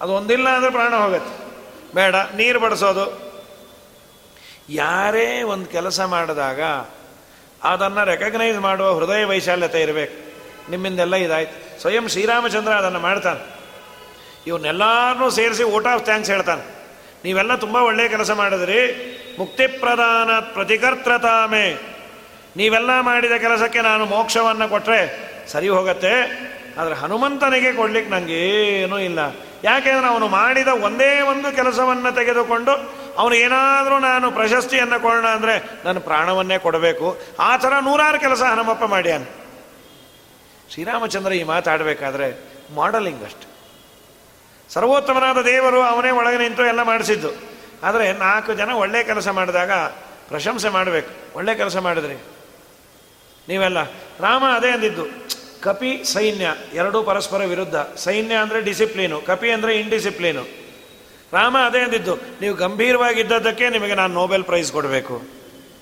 [0.00, 1.34] ಅದು ಒಂದಿಲ್ಲ ಅಂದರೆ ಪ್ರಾಣ ಹೋಗುತ್ತೆ.
[1.94, 3.31] ಬೇಡ, ನೀರು ಬಡಿಸೋದು.
[4.68, 6.62] ಯಾರೇ ಒಂದು ಕೆಲಸ ಮಾಡಿದಾಗ
[7.62, 10.32] ಅದನ್ನು ರೆಕಗ್ನೈಸ್ ಮಾಡುವ ಹೃದಯ ವೈಶಾಲ್ಯತೆ ಇರಬೇಕು.
[10.70, 11.80] ನಿಮ್ಮಿಂದೆಲ್ಲ ಇದಾಯ್ತು.
[11.80, 13.46] ಸ್ವಯಂ ಶ್ರೀರಾಮಚಂದ್ರ ಅದನ್ನು ಮಾಡ್ತಾನೆ.
[14.46, 16.62] ಇವನ್ನೆಲ್ಲರನ್ನೂ ಸೇರಿಸಿ ಓಟ್ ಆಫ್ ಥ್ಯಾಂಕ್ಸ್ ಹೇಳ್ತಾನೆ.
[17.24, 19.12] ನೀವೆಲ್ಲ ತುಂಬ ಒಳ್ಳೆಯ ಕೆಲಸ ಮಾಡಿದ್ರಿ.
[19.38, 21.78] ಮುಕ್ತಿ ಪ್ರಧಾನ ಪ್ರತಿಕರ್ತತಾಮೆ.
[22.56, 26.42] ನೀವೆಲ್ಲ ಮಾಡಿದ ಕೆಲಸಕ್ಕೆ ನಾನು ಮೋಕ್ಷವನ್ನು ಕೊಟ್ಟರೆ ಸರಿ ಹೋಗತ್ತೆ.
[26.78, 29.18] ಆದರೆ ಹನುಮಂತನಿಗೆ ಕೊಡ್ಲಿಕ್ಕೆ ನನಗೇನೂ ಇಲ್ಲ.
[29.64, 36.58] ಯಾಕೆಂದ್ರೆ ಅವನು ಮಾಡಿದ ಒಂದೇ ಒಂದು ಕೆಲಸವನ್ನು ತೆಗೆದುಕೊಂಡು ಅವನು ಏನಾದರೂ ನಾನು ಪ್ರಶಸ್ತಿಯನ್ನು ಕೊಡೋಣ ಅಂದರೆ ನನ್ನ ಪ್ರಾಣವನ್ನೇ
[36.58, 37.20] ಕೊಡಬೇಕು.
[37.40, 39.22] ಆ ಥರ ನೂರಾರು ಕೆಲಸ ಹನುಮಪ್ಪ ಮಾಡ್ಯಾನ.
[40.70, 43.52] ಶ್ರೀರಾಮಚಂದ್ರ ಈ ಮಾತಾಡಬೇಕಾದ್ರೆ ಮಾಡಲಿಂಗ್ ಅಷ್ಟೆ.
[44.72, 47.28] ಸರ್ವೋತ್ತಮನಾದ ದೇವರು ಅವನೇ ಒಳಗೆ ನಿಂತು ಎಲ್ಲ ಮಾಡಿಸಿದ್ದು.
[47.82, 49.72] ಆದರೆ ನಾಲ್ಕು ಜನ ಒಳ್ಳೆ ಕೆಲಸ ಮಾಡಿದಾಗ
[50.28, 51.36] ಪ್ರಶಂಸೆ ಮಾಡಬೇಕು.
[51.36, 52.14] ಒಳ್ಳೆ ಕೆಲಸ ಮಾಡಿದ್ರಿ?
[53.48, 53.82] ನೀವೆಲ್ಲ?
[54.20, 55.21] ರಾಮ ಅದೇ ಅಂದಿದ್ದು.
[55.62, 57.76] ಕಪಿ, ಸೈನ್ಯ, ಎರಡೂ ಪರಸ್ಪರ ವಿರುದ್ಧ.
[57.96, 60.44] ಸೈನ್ಯ ಅಂದರೆ ಡಿಸಿಪ್ಲೀನು, ಕಪಿ ಅಂದರೆ ಇಂಡಿಸಿಪ್ಲೀನು
[61.32, 65.16] ರಾಮ ಅದೇ ಅಂದಿದ್ದು, ನೀವು ಗಂಭೀರವಾಗಿದ್ದದ್ದಕ್ಕೆ ನಿಮಗೆ ನಾನು ನೋಬೆಲ್ ಪ್ರೈಸ್ ಕೊಡಬೇಕು.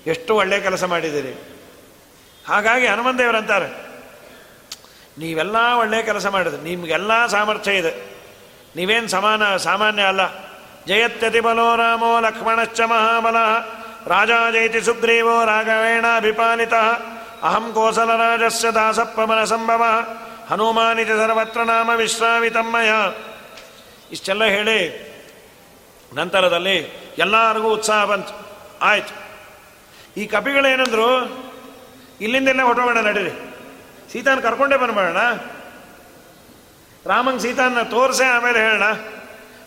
[0.07, 1.33] ಎಷ್ಟು ಒಳ್ಳೆ ಕೆಲಸ ಮಾಡಿದ್ದೀರಿ.
[2.47, 3.69] ಹಾಗಾಗಿ ಹನುಮಂತೇವರಂತಾರೆ
[5.17, 7.91] ನೀವೆಲ್ಲ ಒಳ್ಳೆ ಕೆಲಸ ಮಾಡಿದ್ರಿ, ನಿಮಗೆಲ್ಲ ಸಾಮರ್ಥ್ಯ ಇದೆ.
[8.75, 10.23] ನೀವೇನು ಸಮಾನ, ಸಾಮಾನ್ಯ ಅಲ್ಲ.
[10.87, 13.37] ಜಯತ್ಯತಿ ಬಲೋ ರಾಮೋ ಲಕ್ಷ್ಮಣಶ್ಚ ಮಹಾಬಲ.
[14.07, 16.75] ರಾಜ ಜಯತಿ ಸುಗ್ರೀವೋ ರಾಘವೇಣ ಅಭಿಪಾಲಿತ.
[17.43, 19.83] ಅಹಂ ಕೋಸಲರಾಜಸ್ಯ ದಾಸಪ್ಪಮನ ಸಂಭವ
[20.49, 22.91] ಹನುಮಾನಿತಿ ಸರ್ವತ್ರ ನಾಮ ವಿಶ್ರಾಮಿತಮ್ಮಯ
[24.11, 25.11] ಇಷ್ಟೆಲ್ಲ ಹೇಳಿ
[26.13, 26.77] ನಂತರದಲ್ಲಿ
[27.17, 28.47] ಎಲ್ಲರಿಗೂ ಉತ್ಸಾಹ ಬಂತು
[28.81, 29.21] ಆಯ್ತು
[30.17, 31.41] ಈ ಕಪಿಗಳೇನಂದ್ರು
[32.21, 33.31] ಇಲ್ಲಿಂದೆಲ್ಲ ಹೊಟ್ಟೋಗೋಣ ನಡೀರಿ.
[34.13, 35.17] ಸೀತಾನ ಕರ್ಕೊಂಡೇ ಬಂದ್ಬೇಡ
[37.07, 38.83] ರಾಮಂಗ್ ಸೀತಾನ ತೋರಿಸೆ, ಆಮೇಲೆ ಹೇಳೋಣ.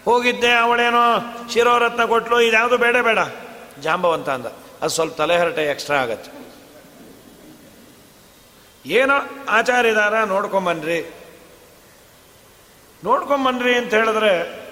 [0.04, 3.18] ಹೋಗಿದ್ದೆ, ಅವಳೇನೋ ಶಿರೋರತ್ನ ಕೊಟ್ಲು, ಇದ್ಯಾವುದು ಬೇಡ ಬೇಡ.
[3.80, 4.46] ಜಾಂಬವಂತ ಅಂದ.
[4.46, 6.43] ಅದು ಸ್ವಲ್ಪ ತಲೆಹರಟೆ ಎಕ್ಸ್ಟ್ರಾ ಆಗತ್ತೆ.
[8.86, 9.14] ಏನೋ
[9.48, 11.14] ಆಚಾರ್ಯದಾರ ನೋಡ್ಕೊಂಬನ್ರಿ.
[13.04, 14.64] ನೋಡ್ಕೊಂಬನ್ರಿ ಅಂತ ಹೇಳಿದ್ರೆ,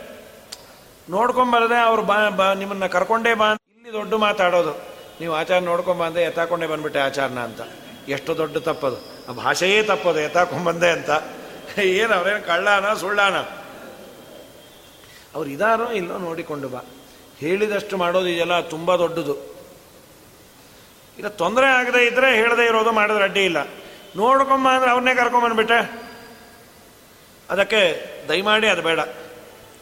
[1.11, 4.71] ನೋಡ್ಕೊಂಬರದೆ ಅವ್ರು ಬಾ ಬಾ, ನಿಮ್ಮನ್ನ ಕರ್ಕೊಂಡೇ ಬಾ ಇಲ್ಲಿ ದೊಡ್ಡ ಮಾತಾಡೋದು.
[5.21, 7.61] ನೀವು ಆಚಾರ ನೋಡ್ಕೊಂಬಂದೆ, ಎತ್ತಾಕೊಂಡೇ ಬಂದ್ಬಿಟ್ಟೆ ಆಚಾರನ ಅಂತ.
[8.09, 8.97] ಎಷ್ಟು ದೊಡ್ಡ ತಪ್ಪದು.
[9.29, 11.11] ಆ ಭಾಷೆಯೇ ತಪ್ಪದು, ಎತ್ತಾಕೊಂಬಂದೆ ಅಂತ.
[11.79, 13.37] ಏನು ಅವ್ರೇನು ಕಳ್ಳಾನ, ಸುಳ್ಳಾನ?
[15.35, 16.81] ಅವ್ರು ಇದಾರೋ ಇಲ್ಲೋ ನೋಡಿಕೊಂಡು ಬಾ.
[17.39, 19.35] ಹೇಳಿದಷ್ಟು ಮಾಡೋದು ಇದೆಲ್ಲ ತುಂಬ ದೊಡ್ಡದು.
[21.17, 23.82] ಇಲ್ಲ, ತೊಂದರೆ ಆಗದೆ ಇದ್ರೆ ಹೇಳದೆ ಇರೋದು ಮಾಡಿದ್ರೆ ಅಡ್ಡಿ ಇಲ್ಲ.
[24.17, 25.79] ನೋಡ್ಕೊಂಬ ಅಂದ್ರೆ ಅವನ್ನೇ ಕರ್ಕೊಂಬಂದ್ಬಿಟ್ಟೆ
[27.51, 27.81] ಅದಕ್ಕೆ
[28.29, 29.01] ದಯಮಾಡಿ ಅದು ಬೇಡ.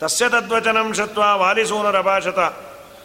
[0.00, 2.38] ತಸ್ಯ ತದ್ವಚನಂ ಶತ್ವ ವಾಲಿಸೂನರಭಾಷತ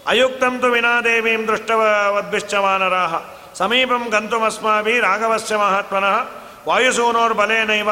[0.08, 3.16] ಅಯುಕ್ತಂ ತು ವಿನಾದೇವೀಂ ದೃಷ್ಟವದ್ಭಿಶ್ಚ ವಾನರಾಹ
[3.54, 6.16] ಸಮೀಪಂ ಗಂತುಮಸ್ಮಾಭಿ ರಾಘವಸ್ಯ ಮಹಾತ್ಮನಃ.
[6.68, 7.90] ವಾಯುಸೂನೋರ್ಬಲೇನೈವ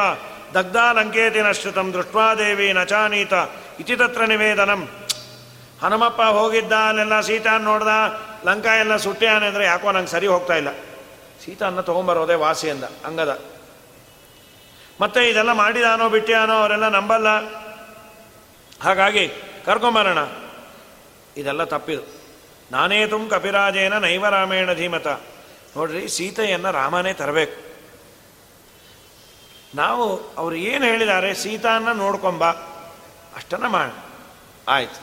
[0.54, 3.32] ದಗ್ಧಾಲಂಕೇತಿ ನಶ್ರಿತಂ ದೃಷ್ಟ್ವಾ ದೇವಿ ನಚಾನೀತ.
[3.80, 4.88] ಇತಿ ತತ್ರ ನಿವೇದನಂ.
[5.82, 7.88] ಹನುಮಪ್ಪ ಹೋಗಿದ್ದ ಅಲ್ಲೆಲ್ಲ ಸೀತಾನ್ ನೋಡ್ದ
[8.44, 10.68] ಲಂಕಾ ಎಲ್ಲ ಸುಟ್ಟ್ಯಾನೆ ಅಂದರೆ ಯಾಕೋ ನಂಗೆ ಸರಿ ಹೋಗ್ತಾ ಇಲ್ಲ.
[11.44, 13.42] ಸೀತಾನ್ನ ತೊಗೊಂಬರೋದೇ ವಾಸಿ ಅಂದ ಅಂಗದ
[15.00, 17.28] ಮತ್ತೆ ಇದೆಲ್ಲ ಮಾಡಿದಾನೋ ಬಿಟ್ಟಿಯಾನೋ ಅವರೆಲ್ಲ ನಂಬಲ್ಲ.
[18.82, 19.32] ಹಾಗಾಗಿ
[19.66, 20.18] ಕರ್ಕೊಂಬರೋಣ.
[21.36, 22.02] ಇದೆಲ್ಲ ತಪ್ಪಿದು.
[22.72, 25.06] ನಾನೇ ತುಮ್ ಕಪಿರಾಜೇನ ನೈವ ರಾಮೇಣ ಧೀಮತ.
[25.76, 27.76] ನೋಡ್ರಿ, ಸೀತೆಯನ್ನು ರಾಮನೇ ತರಬೇಕು.
[29.76, 32.44] ನಾವು ಅವರು ಏನು ಹೇಳಿದ್ದಾರೆ ಸೀತಾನ್ನ ನೋಡ್ಕೊಂಬ,
[33.36, 33.90] ಅಷ್ಟನ್ನ ಮಾಡ.
[34.68, 35.00] ಆಯ್ತು.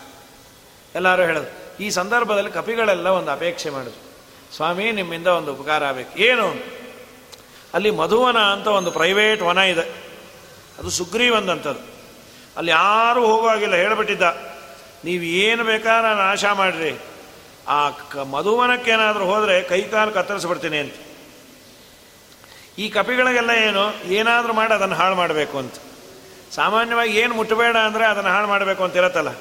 [0.95, 1.77] ಎಲ್ಲರೂ ಹೇಳೋದು.
[1.83, 4.10] ಈ ಸಂದರ್ಭದಲ್ಲಿ ಕಪಿಗಳೆಲ್ಲ ಒಂದು ಅಪೇಕ್ಷೆ ಮಾಡಿದ್ರು
[4.55, 6.19] ಸ್ವಾಮಿ, ನಿಮ್ಮಿಂದ ಒಂದು ಉಪಕಾರ ಆಗಬೇಕು.
[6.19, 6.47] ಏನು?
[7.73, 9.85] ಅಲ್ಲಿ ಮಧುವನ ಅಂತ ಒಂದು ಪ್ರೈವೇಟ್ ವನ ಇದೆ.
[10.79, 11.83] ಅದು ಸುಗ್ರೀವಂದಂಥದ್ದು.
[12.57, 13.75] ಅಲ್ಲಿ ಯಾರೂ ಹೋಗುವಾಗಿಲ್ಲ.
[13.75, 14.21] ಹೇಳಿಬಿಟ್ಟಿದ್ದ,
[15.05, 16.99] ನೀವು ಏನು ಬೇಕಾದ್ರೆ ಆಶಾ ಮಾಡಿರಿ.
[17.67, 20.93] ಆ ಕ, ಮಧುವನಕ್ಕೇನಾದರೂ ಹೋದರೆ ಕೈಕಾಲು ಕತ್ತರಿಸ್ಬಿಡ್ತೀನಿ ಅಂತ.
[22.77, 24.03] ಈ ಕಪಿಗಳಿಗೆಲ್ಲ ಏನು?
[24.03, 25.73] ಏನಾದರೂ ಮಾಡಿ ಅದನ್ನು ಹಾಳು ಮಾಡಬೇಕು ಅಂತ.
[26.55, 29.31] ಸಾಮಾನ್ಯವಾಗಿ ಏನು ಮುಟ್ಟಬೇಡ ಅಂದರೆ ಅದನ್ನು ಹಾಳು ಮಾಡಬೇಕು ಅಂತ ಇರತ್ತಲ್ಲ.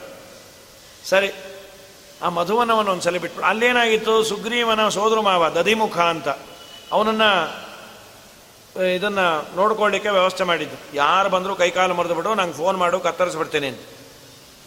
[1.05, 1.29] ಸರಿ
[2.23, 4.25] ಆ ಮಧುವನವನ್ನು ಒಂದು ಸಲ ಬಿಟ್ಬಿಟ್ಟು ಅಲ್ಲೇನಾಗಿತ್ತು?
[4.25, 6.29] ಸುಗ್ರೀವನ ಸೋದರ ಮಾವ ದಧಿಮುಖ ಅಂತ.
[6.93, 7.71] ಅವನನ್ನು
[8.95, 10.97] ಇದನ್ನು ನೋಡ್ಕೊಳ್ಳಿಕ್ಕೆ ವ್ಯವಸ್ಥೆ ಮಾಡಿದ್ದು.
[10.97, 13.81] ಯಾರು ಬಂದರೂ ಕೈಕಾಲು ಮರೆದು ಬಿಡು, ನಂಗೆ ಫೋನ್ ಮಾಡು, ಕತ್ತರಿಸ್ಬಿಡ್ತೇನೆ ಅಂತ.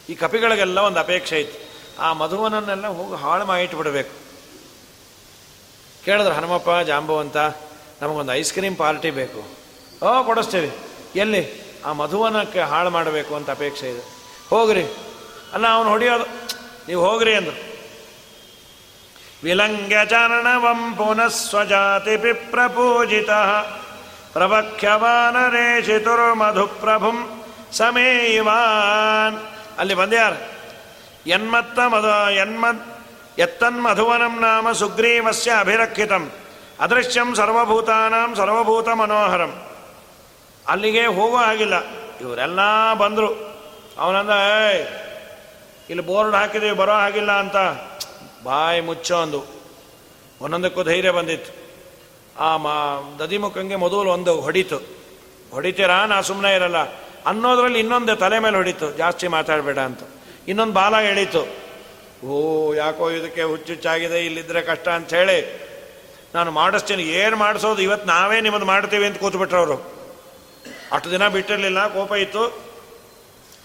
[0.10, 1.74] ಈ ಕಪಿಗಳಿಗೆಲ್ಲ ಒಂದು ಅಪೇಕ್ಷೆ ಇತ್ತು.
[2.02, 4.12] ಆ ಮಧುವನನ್ನೆಲ್ಲ ಹೋಗಿ ಹಾಳು ಮಾಡಿಟ್ಬಿಡಬೇಕು.
[6.06, 7.38] ಕೇಳಿದ್ರು, ಹನುಮಪ್ಪ ಜಾಂಬವಂತ
[8.02, 9.44] ನಮಗೊಂದು ಐಸ್ ಕ್ರೀಮ್ ಪಾರ್ಟಿ ಬೇಕು.
[10.06, 10.70] ಓ, ಕೊಡಿಸ್ತೇವೆ.
[11.16, 11.64] ಎಲ್ಲಿ?
[11.86, 14.02] ಆ ಮಧುವನಕ್ಕೆ ಹಾಳು ಮಾಡಬೇಕು ಅಂತ ಅಪೇಕ್ಷೆ ಇದೆ.
[14.50, 14.84] ಹೋಗ್ರಿ.
[15.54, 16.54] ಅಲ್ಲ, ಅವನು ಹೊಡಿಯೋದು
[16.88, 17.74] ನೀವು ಹೋಗ್ರಿ ಅಂದರು.
[19.44, 23.30] ವಿಲಂಗ್ಯ ಚರಣವಂ ಪುನಃ ಸ್ವಜಾತಿ ಪಿಪ್ರಪೂಜಿತ
[26.66, 29.40] ಪ್ರಭುಂ ಸಮೇವಾನ್.
[29.80, 30.34] ಅಲ್ಲಿ ಬಂದ್ಯಾರ
[31.28, 32.30] ಎನ್ಮತ್ತ ಮಧು
[33.38, 36.32] ಎತ್ತನ್ ಮಧುವನಂ ನಾಮ ಸುಗ್ರೀವಸ್ಯ ಅಭಿರಕ್ಷಿತಂ.
[36.80, 39.64] ಅದೃಶ್ಯಂ ಸರ್ವಭೂತಾನಾಂ ಸರ್ವಭೂತ ಮನೋಹರಂ.
[40.68, 41.74] ಅಲ್ಲಿಗೆ ಹೋಗೋ ಆಗಿಲ್ಲ
[42.22, 42.60] ಇವರೆಲ್ಲ
[42.94, 43.54] ಬಂದರು.
[43.98, 45.03] ಅವನಂದ, ಏಯ್
[45.90, 47.56] ಇಲ್ಲಿ ಬೋರ್ಡ್ ಹಾಕಿದೀವಿ ಬರೋ ಹಾಗಿಲ್ಲ ಅಂತ.
[48.44, 49.46] ಬಾಯಿ ಮುಚ್ಚೋ ಅಂದು.
[50.42, 51.64] ಒಂದೊಂದಕ್ಕೂ ಧೈರ್ಯ ಬಂದಿತ್ತು.
[52.40, 52.72] ಆ ಮಾ,
[53.20, 54.78] ದದಿಮುಖಂಗೆ ಮೊದಲು ಒಂದು ಹೊಡಿತು.
[55.52, 56.78] ಹೊಡಿತೀರಾ ನಾ ಸುಮ್ಮನೆ ಇರಲ್ಲ.
[57.26, 58.92] ಅನ್ನೋದ್ರಲ್ಲಿ ಇನ್ನೊಂದು ತಲೆ ಮೇಲೆ ಹೊಡಿತು.
[58.92, 60.00] ಜಾಸ್ತಿ ಮಾತಾಡಬೇಡ ಅಂತ.
[60.48, 61.64] ಇನ್ನೊಂದು ಬಾಲ ಎಳೀತು.
[62.28, 65.64] ಓ, ಯಾಕೋ ಇದಕ್ಕೆ ಹುಚ್ಚುಚ್ಚಾಗಿದೆ, ಇಲ್ಲಿದ್ರೆ ಕಷ್ಟ ಅಂತ ಹೇಳಿ.
[66.36, 67.04] ನಾನು ಮಾಡಿಸ್ತೀನಿ.
[67.04, 67.82] ಏನು ಮಾಡಿಸೋದು?
[67.82, 69.94] ಇವತ್ತು ನಾವೇ ನಿಮ್ಮದು ಮಾಡ್ತೀವಿ ಅಂತ ಕೂತ್ಬಿಟ್ರು ಅವರು.
[70.92, 72.60] ಅಷ್ಟು ದಿನ ಬಿಟ್ಟಿರಲಿಲ್ಲ, ಕೋಪ ಇತ್ತು.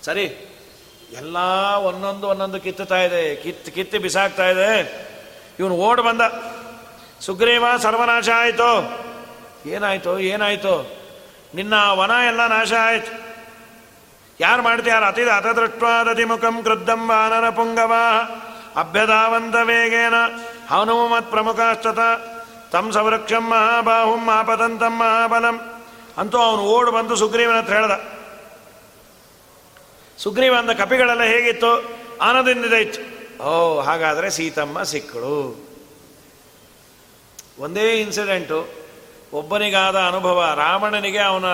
[0.02, 0.44] ಸರಿ
[1.12, 1.36] ಎಲ್ಲ
[1.76, 3.36] ಒಂದೊಂದು ಒಂದೊಂದು ಕಿತ್ತುತ್ತಾ ಇದೆ.
[3.36, 4.70] ಕಿತ್ತು ಕಿತ್ತು ಬಿಸಾಕ್ತಾ ಇದೆ.
[5.58, 6.20] ಇವನು ಓಡ್ ಬಂದ.
[7.20, 8.98] ಸುಗ್ರೀವ ಸರ್ವನಾಶ ಆಯಿತು.
[9.68, 10.18] ಏನಾಯ್ತು?
[10.18, 10.98] ಏನಾಯ್ತು?
[11.54, 13.28] ನಿನ್ನ ವನ ಎಲ್ಲ ನಾಶ ಆಯ್ತು.
[14.40, 17.92] ಯಾರು ಮಾಡ್ತೀಯಾರ ಅತಿದ ಅತದೃಷ್ಟ್ವಾದತಿ ಮುಖಂ ಕೃದ್ದಂ ವಾನರ ಪುಂಗವ.
[18.76, 20.14] ಅಭ್ಯದಾವಂತ ವೇಗೇನ
[20.70, 21.98] ಹನುಮತ್ ಪ್ರಮುಖಾಶ್ಚತ.
[22.70, 25.82] ತಂ ಸವೃಕ್ಷಂ ಮಹಾಬಾಹುಂ ಮಹಾಪತಂತಂ ಮಹಾಬಲಂ.
[26.18, 28.17] ಅಂತೂ ಅವನು ಓಡು ಬಂದು ಸುಗ್ರೀವನ ಹತ್ರ ಹೇಳ್ದ.
[30.18, 31.72] ಸುಗ್ರೀವ ಅಂದ ಕಪಿಗಳೆಲ್ಲ ಹೇಗಿತ್ತು?
[32.20, 33.00] ಆನಂದದಿಂದ ಇತ್ತು
[33.48, 33.50] ಓ,
[33.88, 35.36] ಹಾಗಾದರೆ ಸೀತಮ್ಮ ಸಿಕ್ಕಳು.
[37.64, 38.58] ಒಂದೇ ಇನ್ಸಿಡೆಂಟು
[39.32, 40.38] ಒಬ್ಬನಿಗಾದ ಅನುಭವ.
[40.62, 41.48] ರಾವಣನಿಗೆ ಅವನ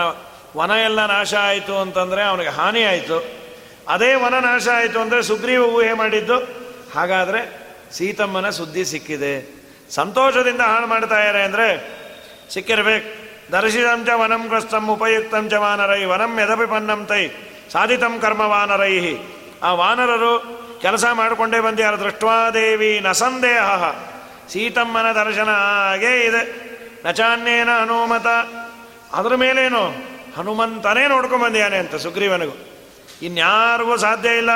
[0.59, 3.18] ವನ ಎಲ್ಲ ನಾಶ ಆಯಿತು ಅಂತಂದರೆ ಅವನಿಗೆ ಹಾನಿ ಆಯಿತು.
[3.94, 6.37] ಅದೇ ವನ ನಾಶ ಆಯಿತು ಅಂದರೆ ಸುಗ್ರೀವ ಊಹೆ ಮಾಡಿದ್ದು.
[6.96, 7.40] ಹಾಗಾದರೆ
[7.96, 9.35] ಸೀತಮ್ಮನ ಸುದ್ದಿ ಸಿಕ್ಕಿದೆ.
[9.90, 11.68] ಸಂತೋಷದಿಂದ ಹಾಳು ಮಾಡ್ತಾ ಅಂದರೆ
[12.55, 13.09] ಸಿಕ್ಕಿರ್ಬೇಕು.
[13.53, 17.24] ದರ್ಶಿತಂಚ ವನಂ ಕಷ್ಟಂ ಉಪಯುಕ್ತಂಚ ವಾನರೈ ವನಂ ಯದಪಿ ಪನ್ನಂ ತೈ
[17.72, 19.18] ಸಾಧಿತಂ ಕರ್ಮ ವಾನರೈಹಿ.
[19.62, 23.88] ಆ ವಾನರರು ಕೆಲಸ ಮಾಡಿಕೊಂಡೇ ಬಂದ್ಯಾರ ದೃಷ್ಟ್ವಾದೇವಿ ನಸಂದೇಹ
[24.48, 26.74] ಸೀತಮ್ಮನ ದರ್ಶನ ಹಾಗೇ ಇದೆ.
[27.06, 28.26] ನಚಾನ್ಯೇನ ಹನುಮತ.
[29.12, 30.14] ಅದ್ರ ಮೇಲೇನು?
[30.38, 32.52] ಹನುಮಂತನೇ ನೋಡ್ಕೊಂಡ್ ಬಂದಿಯಾನೆ ಅಂತ ಸುಗ್ರೀವನಿಗೂ.
[33.22, 34.50] ಇನ್ಯಾರಿಗೂ ಸಾಧ್ಯ ಇಲ್ಲ.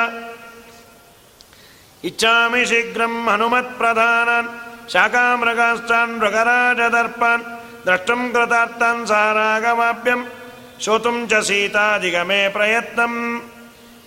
[2.03, 4.49] ಇಚ್ಛಾಮಿ ಶೀಘ್ರಂ ಹನುಮತ್ ಪ್ರಧಾನನ್,
[4.89, 7.43] ಶಾಖಾಮೃಗಾಸ್ತಾನ್, ಮೃಗರಾಜದರ್ಪಾನ್,
[7.85, 10.27] ದ್ರಷ್ಟಂ ಕೃತಾರ್ಥಾನ್ ಸಾರಾಗವಾಪ್ಯಂ.
[10.81, 13.43] ಶೋತುಂ ಚ ಸೀತಾದಿಗಮೇ ಪ್ರಯತ್ನಂ.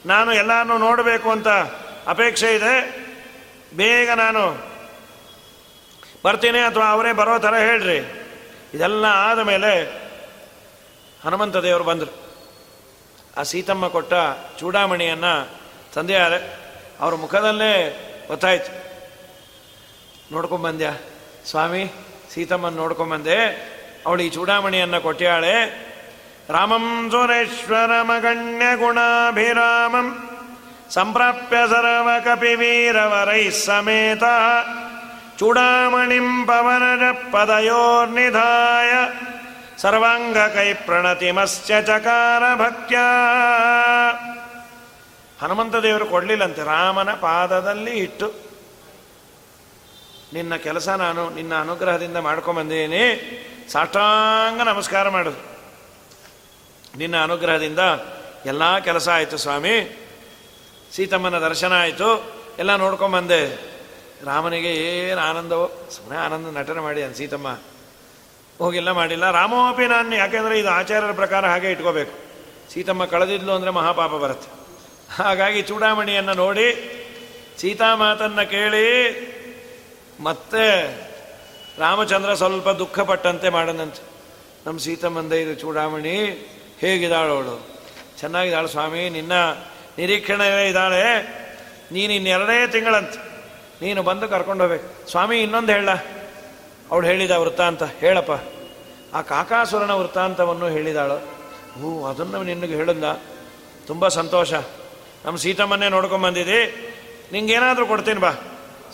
[0.07, 1.49] ನಾನು ಎಲ್ಲರನ್ನೂ ನೋಡಬೇಕು ಅಂತ
[2.07, 3.07] ಅಪೇಕ್ಷೆ ಇದೆ.
[3.77, 4.73] ಬೇಗ ನಾನು
[6.25, 7.97] ಬರ್ತೀನಿ ಅಥವಾ ಅವರೇ ಬರೋ ಥರ ಹೇಳ್ರಿ.
[8.75, 10.03] ಇದೆಲ್ಲ ಆದ ಮೇಲೆ
[11.25, 12.23] ಹನುಮಂತ ದೇವರು ಬಂದರು.
[13.37, 14.13] ಆ ಸೀತಮ್ಮ ಕೊಟ್ಟ
[14.61, 15.49] ಚೂಡಾಮಣಿಯನ್ನು
[15.95, 16.57] ತಂದೆಯಾರೆ
[17.01, 17.73] ಅವ್ರ ಮುಖದಲ್ಲೇ
[18.29, 18.83] ಗೊತ್ತಾಯ್ತು.
[20.33, 20.93] ನೋಡ್ಕೊಂಬಂದ್ಯಾ
[21.47, 21.91] ಸ್ವಾಮಿ,
[22.35, 23.73] ಸೀತಮ್ಮನ ನೋಡ್ಕೊಂಬಂದೆ
[24.07, 25.92] ಅವಳು ಈ ಚೂಡಾಮಣಿಯನ್ನು ಕೊಟ್ಟಾಳೆ
[26.49, 30.29] ರಾಮಂ ಸುರೇಶ್ವರಮಗಣ್ಯ ಗುಣಾಭಿರಾಮಂ
[30.91, 34.23] ಸಂಪ್ರಾಪ್ಯ ಸರ್ವ ಕಪಿವೀರವರೈ ಸಮೇತ
[35.39, 38.93] ಚೂಡಾಮಣಿಂ ಪವನಜ ಪದಯೋರ್ನಿಧಾಯ
[39.79, 42.97] ಸರ್ವಾಂಗ ಕೈ ಪ್ರಣತಿಮಸ್ಯ ಚಕಾರ ಭಕ್ತ್ಯ
[45.43, 48.33] ಹನುಮಂತ ದೇವರು ಕೊಡಲಿಲ್ಲಂತೆ, ರಾಮನ ಪಾದದಲ್ಲಿ ಇಟ್ಟು,
[50.33, 53.03] ನಿನ್ನ ಕೆಲಸ ನಾನು ನಿನ್ನ ಅನುಗ್ರಹದಿಂದ ಮಾಡ್ಕೊಂಬಂದೇನೆ,
[53.73, 55.53] ಸಾಷ್ಟಾಂಗ ನಮಸ್ಕಾರ ಮಾಡುದು
[56.97, 57.79] ನಿನ್ನ ಅನುಗ್ರಹದಿಂದ
[58.47, 59.99] ಎಲ್ಲ ಕೆಲಸ ಆಯಿತು ಸ್ವಾಮಿ.
[60.93, 62.33] ಸೀತಮ್ಮನ ದರ್ಶನ ಆಯಿತು.
[62.59, 63.73] ಎಲ್ಲ ನೋಡ್ಕೊಂಬಂದೆ
[64.25, 65.89] ರಾಮನಿಗೆ ಏನು ಆನಂದವೋ.
[65.91, 67.59] ಸುಮ್ಮನೆ ಆನಂದ ನಟನೆ ಮಾಡಿ ಅನ್ ಸೀತಮ್ಮ.
[68.59, 69.31] ಹೋಗಿಲ್ಲ, ಮಾಡಿಲ್ಲ.
[69.31, 72.13] ರಾಮೋಪಿ ನಾನು ಯಾಕೆಂದರೆ ಇದು ಆಚಾರ್ಯರ ಪ್ರಕಾರ ಹಾಗೆ ಇಟ್ಕೋಬೇಕು.
[72.73, 74.63] ಸೀತಮ್ಮ ಕಳೆದಿದ್ಲು ಅಂದರೆ ಮಹಾಪಾಪ ಬರುತ್ತೆ.
[75.23, 76.99] ಹಾಗಾಗಿ ಚೂಡಾಮಣಿಯನ್ನು ನೋಡಿ
[77.59, 78.87] ಸೀತಾ ಮಾತನ್ನು ಕೇಳಿ
[80.21, 80.87] ಮತ್ತೆ
[81.79, 84.03] ರಾಮಚಂದ್ರ ಸ್ವಲ್ಪ ದುಃಖಪಟ್ಟಂತೆ ಮಾಡನಂತೆ.
[84.67, 86.49] ನಮ್ಮ ಸೀತಮ್ಮಂದೆ ಇದು ಚೂಡಾಮಣಿ.
[86.87, 87.67] ಹೇಗಿದ್ದಾಳವಳು
[88.21, 89.33] ಚೆನ್ನಾಗಿದ್ದಾಳು ಸ್ವಾಮಿ, ನಿನ್ನ
[89.99, 91.23] ನಿರೀಕ್ಷಣೆ ಇದ್ದಾಳೆ.
[91.93, 93.19] ನೀನು ಇನ್ನೆರಡೇ ತಿಂಗಳಂತೆ.
[93.83, 95.89] ನೀನು ಬಂದು ಕರ್ಕೊಂಡು ಹೋಗ್ಬೇಕು ಸ್ವಾಮಿ, ಇನ್ನೊಂದು ಹೇಳ.
[96.91, 98.31] ಅವಳು ಹೇಳಿದ ವೃತ್ತಾಂತ ಹೇಳಪ್ಪ.
[99.15, 101.15] ಆ ಕಾಕಾಸುರನ ವೃತ್ತಾಂತವನ್ನು ಹೇಳಿದಾಳು.
[101.81, 103.13] ಹೂ ಅದನ್ನು ನಿನಗೆ ಹೇಳಲ್ಲ
[103.87, 104.53] ತುಂಬ ಸಂತೋಷ.
[105.25, 106.93] ನಮ್ಮ ಸೀತಮ್ಮನ್ನೇ ನೋಡ್ಕೊಂಬಂದಿದ್ದಿ
[107.33, 108.33] ನಿಂಗೇನಾದರೂ ಕೊಡ್ತೀನಿ ಬಾ.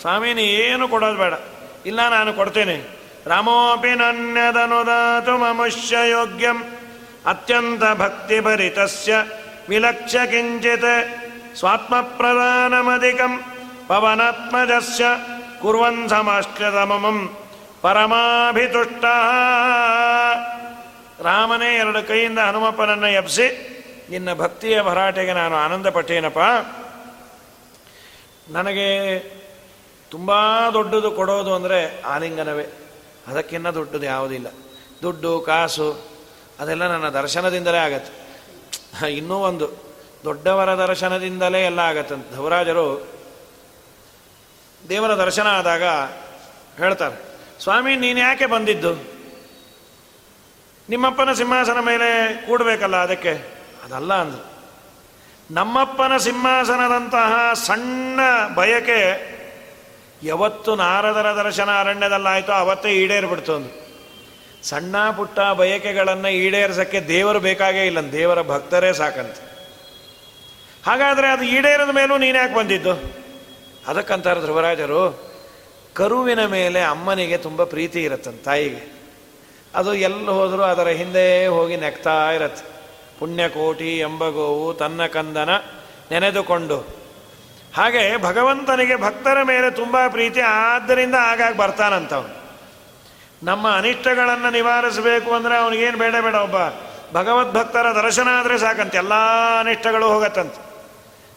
[0.01, 1.35] ಸ್ವಾಮಿ, ನೀ ಏನು ಕೊಡೋದು ಬೇಡ.
[1.87, 2.99] ಇಲ್ಲ, ನಾನು ಕೊಡ್ತೇನೆ.
[3.27, 6.78] ರಾಮೋಪಿ ನನ್ಯದನುದಾತು ಮನುಷ್ಯ ಯೋಗ್ಯಂ.
[7.29, 9.15] ಅತ್ಯಂತ ಭಕ್ತಿಭರಿತಸ್ಯ
[9.69, 13.43] ವಿಲಕ್ಷ್ಯ ಕಿಂಚಿತ್ ಸ್ವಾತ್ಮಪ್ರಧಾನಮಧಿಕಂ
[13.87, 15.05] ಪವನಾತ್ಮಜಸ್ಯ
[15.63, 17.37] ಕುರ್ವನ್ ಸಮಾಶ್ರತಮಮಂ
[17.83, 19.05] ಪರಮಾಭಿತುಷ್ಟ.
[21.21, 23.47] ರಾಮನೇ ಎರಡು ಕೈಯಿಂದ ಹನುಮಪ್ಪನನ್ನು ಎಬ್ಸಿ
[24.11, 26.39] ನಿನ್ನ ಭಕ್ತಿಯ ಭರಾಟೆಗೆ ನಾನು ಆನಂದ ಪಟ್ಟೇನಪ್ಪ
[28.51, 29.19] ನನಗೆ
[30.11, 30.31] ತುಂಬ
[30.73, 32.67] ದೊಡ್ಡದು ಕೊಡೋದು ಅಂದರೆ ಆಲಿಂಗನವೇ.
[33.27, 34.47] ಅದಕ್ಕಿನ್ನ ದೊಡ್ಡದು ಯಾವುದಿಲ್ಲ.
[35.03, 36.18] ದುಡ್ಡು, ಕಾಸು
[36.61, 38.13] ಅದೆಲ್ಲ ನನ್ನ ದರ್ಶನದಿಂದಲೇ ಆಗತ್ತೆ.
[39.17, 39.67] ಇನ್ನೂ ಒಂದು
[40.25, 42.87] ದೊಡ್ಡವರ ದರ್ಶನದಿಂದಲೇ ಎಲ್ಲ ಆಗತ್ತಂತ ಧವರಾಜರು
[44.89, 45.85] ದೇವರ ದರ್ಶನ ಆದಾಗ
[46.77, 47.17] ಹೇಳ್ತಾರೆ,
[47.63, 48.93] ಸ್ವಾಮಿ, ನೀನು ಯಾಕೆ ಬಂದಿದ್ದು?
[50.89, 52.09] ನಿಮ್ಮಪ್ಪನ ಸಿಂಹಾಸನ ಮೇಲೆ
[52.47, 53.33] ಕೂಡಬೇಕಲ್ಲ ಅದಕ್ಕೆ?
[53.85, 54.45] ಅದಲ್ಲ, ಅಂದರು.
[55.51, 57.33] ನಮ್ಮಪ್ಪನ ಸಿಂಹಾಸನದಂತಹ
[57.67, 58.21] ಸಣ್ಣ
[58.55, 59.01] ಬಯಕೆ,
[60.23, 63.88] ಯಾವತ್ತು ನಾರದರ ದರ್ಶನ ಅರಣ್ಯದಲ್ಲಾಯಿತೋ ಅವತ್ತೇ ಈಡೇರಿಬಿಡ್ತು
[64.63, 68.13] ಸಣ್ಣ ಪುಟ್ಟ ಬಯಕೆಗಳನ್ನು ಈಡೇರಿಸೋಕ್ಕೆ ದೇವರು ಬೇಕಾಗೇ ಇಲ್ಲ.
[68.13, 69.37] ದೇವರ ಭಕ್ತರೇ ಸಾಕಂತ.
[70.87, 73.15] ಹಾಗಾದರೆ ಅದು ಈಡೇರದ ಮೇಲೂ ನೀನ್ಯಾಕೆ ಬಂದಿದ್ದು?
[73.87, 75.29] ಅದಕ್ಕಂತಾರೆ ಧ್ರುವರಾಜರು
[75.95, 78.99] ಕರುವಿನ ಮೇಲೆ ಅಮ್ಮನಿಗೆ ತುಂಬ ಪ್ರೀತಿ ಇರತ್ತಂತ ತಾಯಿಗೆ.
[79.75, 82.79] ಅದು ಎಲ್ಲಿ ಹೋದರೂ ಅದರ ಹಿಂದೆ ಹೋಗಿ ನೆಕ್ತಾ ಇರತ್ತೆ.
[83.19, 85.51] ಪುಣ್ಯಕೋಟಿ ಎಂಬ ಗೋವು ತನ್ನ ಕಂದನ
[86.11, 86.99] ನೆನೆದುಕೊಂಡು.
[87.75, 92.38] ಹಾಗೆ ಭಗವಂತನಿಗೆ ಭಕ್ತರ ಮೇಲೆ ತುಂಬ ಪ್ರೀತಿ ಆದ್ದರಿಂದ ಆಗಾಗ ಬರ್ತಾನಂತವನು.
[93.43, 96.57] ನಮ್ಮ ಅನಿಷ್ಟಗಳನ್ನು ನಿವಾರಿಸಬೇಕು ಅಂದರೆ ಅವನಿಗೇನು ಬೇಡ ಬೇಡ ಒಬ್ಬ
[97.19, 98.99] ಭಗವದ್ಭಕ್ತರ ದರ್ಶನ ಆದರೆ ಸಾಕಂತೆ.
[98.99, 99.15] ಎಲ್ಲ
[99.61, 100.69] ಅನಿಷ್ಟಗಳು ಹೋಗತ್ತಂತೆ.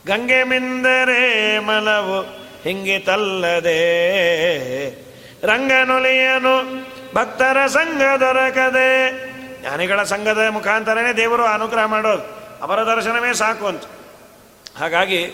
[0.08, 2.22] ಗಂಗೆ ಮಿಂದರೆ ಮಲವು
[2.64, 3.80] ಹಿಂಗಿತಲ್ಲದೆ
[5.46, 6.86] ರಂಗನೊಲಿಯನು
[7.16, 9.12] ಭಕ್ತರ ಸಂಘ ದೊರಕದೆ.
[9.62, 12.24] ಜ್ಞಾನಿಗಳ ಸಂಘದ ಮುಖಾಂತರನೇ ದೇವರು ಅನುಗ್ರಹ ಮಾಡೋದು.
[12.64, 13.84] ಅವರ ದರ್ಶನವೇ ಸಾಕು ಅಂತ.
[14.80, 15.34] ಹಾಗಾಗಿ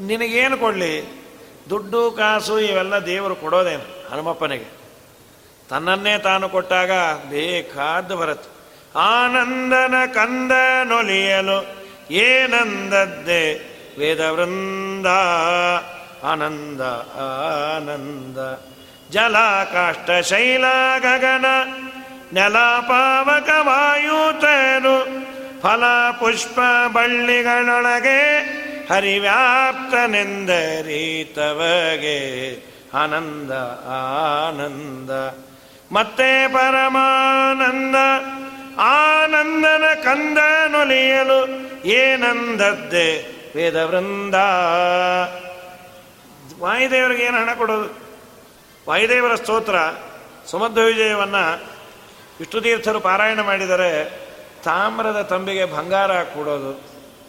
[0.00, 1.22] ನಿನಗೇನು ಕೊಡಲಿ?
[1.70, 4.81] ದುಡ್ಡು, ಕಾಸು ಇವೆಲ್ಲ ದೇವರು ಕೊಡೋದೇನು ಹನುಮಪ್ಪನಿಗೆ?
[5.72, 6.90] ತನ್ನನ್ನೇ ತಾನು ಕೊಟ್ಟಾಗ
[7.30, 8.50] ಬೇಕಾದ್ದು ಬರುತ್ತೆ.
[8.98, 10.52] ಆನಂದನ ಕಂದ
[10.84, 11.66] ನೊಲಿಯಲು
[12.10, 13.44] ಏನಂದದ್ದೇ?
[13.98, 15.06] ವೇದವೃಂದ
[16.24, 16.80] ಆನಂದ
[17.76, 18.38] ಆನಂದ.
[19.12, 19.38] ಜಲ
[19.72, 20.64] ಕಾಷ್ಟ ಶೈಲ
[20.98, 21.44] ಗಗನ,
[22.32, 24.96] ನೆಲ ಪಾವಕ ವಾಯುತನು,
[25.62, 26.58] ಫಲ ಪುಷ್ಪ
[26.92, 28.20] ಬಳ್ಳಿಗಳೊಳಗೆ
[28.90, 30.02] ಹರಿವ್ಯಾಪ್ತನೆಂದರೀತವಗೆ
[32.94, 33.52] ಆನಂದ
[34.48, 35.10] ಆನಂದ.
[35.92, 37.94] ಮತ್ತೆ ಪರಮಾನಂದ
[38.80, 40.38] ಆನಂದನ ಕಂದ
[40.68, 41.46] ನೊಲಿಯಲು
[41.84, 43.22] ಏನಂದದ್ದೆ
[43.56, 44.34] ವೇದವೃಂದ.
[46.62, 48.02] ವಾಯುದೇವರಿಗೆ ಏನು ಹಣ ಕೊಡೋದು?
[48.88, 49.74] ವಾಯುದೇವರ ಸ್ತೋತ್ರ
[50.46, 51.64] ಸುಮಧ್ವ ವಿಜಯವನ್ನು
[52.38, 54.10] ವಿಷ್ಣುತೀರ್ಥರು ಪಾರಾಯಣ ಮಾಡಿದರೆ
[54.64, 56.80] ತಾಮ್ರದ ತಂಬಿಗೆ ಬಂಗಾರ ಕೊಡೋದು.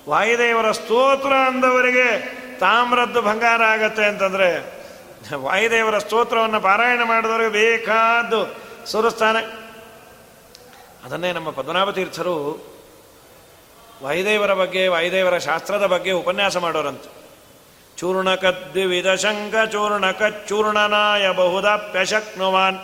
[0.09, 4.82] ವಾಯುದೇವರ ಸ್ತೋತ್ರ ಅಂದವರಿಗೆ ತಾಮ್ರದ್ದು ಬಂಗಾರ ಆಗತ್ತೆ ಅಂತಂದರೆ
[5.43, 8.55] ವಾಯುದೇವರ ಸ್ತೋತ್ರವನ್ನು ಪಾರಾಯಣ ಮಾಡಿದವರಿಗೆ ಬೇಕಾದ್ದು
[8.85, 9.39] ಸುರಿಸ್ತಾನೆ
[11.05, 12.63] ಅದನ್ನೇ ನಮ್ಮ ಪದ್ಮನಾಭ ತೀರ್ಥರು
[14.03, 17.23] ವಾಯುದೇವರ ಬಗ್ಗೆ ವಾಯುದೇವರ ಶಾಸ್ತ್ರದ ಬಗ್ಗೆ ಉಪನ್ಯಾಸ ಮಾಡೋರಂತೆ
[17.97, 22.77] ಚೂರ್ಣಕದ್ವಿವಿಧ ಶಂಕ ಚೂರ್ಣಕಚ್ಚೂರ್ಣನಾಯ ಬಹುದಾಪ್ಯಶಕ್ನುವಾನ್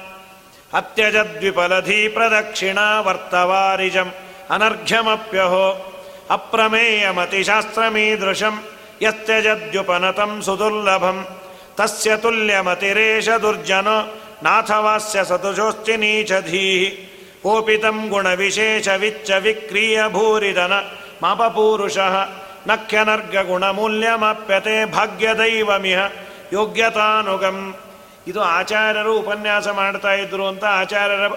[0.73, 4.11] ಅತ್ಯಜದ್ವಿಫಲಧಿ ಪ್ರದಕ್ಷಿಣಾ ವರ್ತವಾರಿಜಂ
[4.49, 5.95] ಅನರ್ಘ್ಯಮಪ್ಯಹೋ
[6.29, 8.63] ಅಪ್ರಮೇಯಮತಿಶಾಸ್ತ್ರಮೀದೃಶಂ
[9.01, 11.48] ಯತ್ಯಜದ್ಯುಪನತಂ ಸುದುರ್ಲಭಂ
[11.79, 13.87] ತಸ್ಯ ತುಲ್ಯಮತಿರೇಶ ದುರ್ಜನ
[14.43, 16.89] ನಾಥವಾಸ್ಯ ಸತುಜೋಸ್ತಿ ನೀಚಧೀ
[17.43, 18.09] ಕೋಪಿತಂ
[18.95, 20.73] ವಿಚ್ಚ ವಿಕ್ರಿಯ ಭೂರಿದನ
[21.21, 21.97] ಮಾಪಪೂರುಷ
[22.67, 25.99] ನಖ್ಯನರ್ಗ ಗುಣಮೂಲ್ಯಮಪ್ಯತೆ ಭಾಗ್ಯದೈವಮಿಹ
[26.53, 27.75] ಯೋಗ್ಯತಾನುಗಂ
[28.27, 31.31] ಇದು ಆಚಾರ್ಯರು ಉಪನ್ಯಾಸ ಮಾಡ್ತಾ ಇದ್ರು ಅಂತ ಆಚಾರ್ಯರ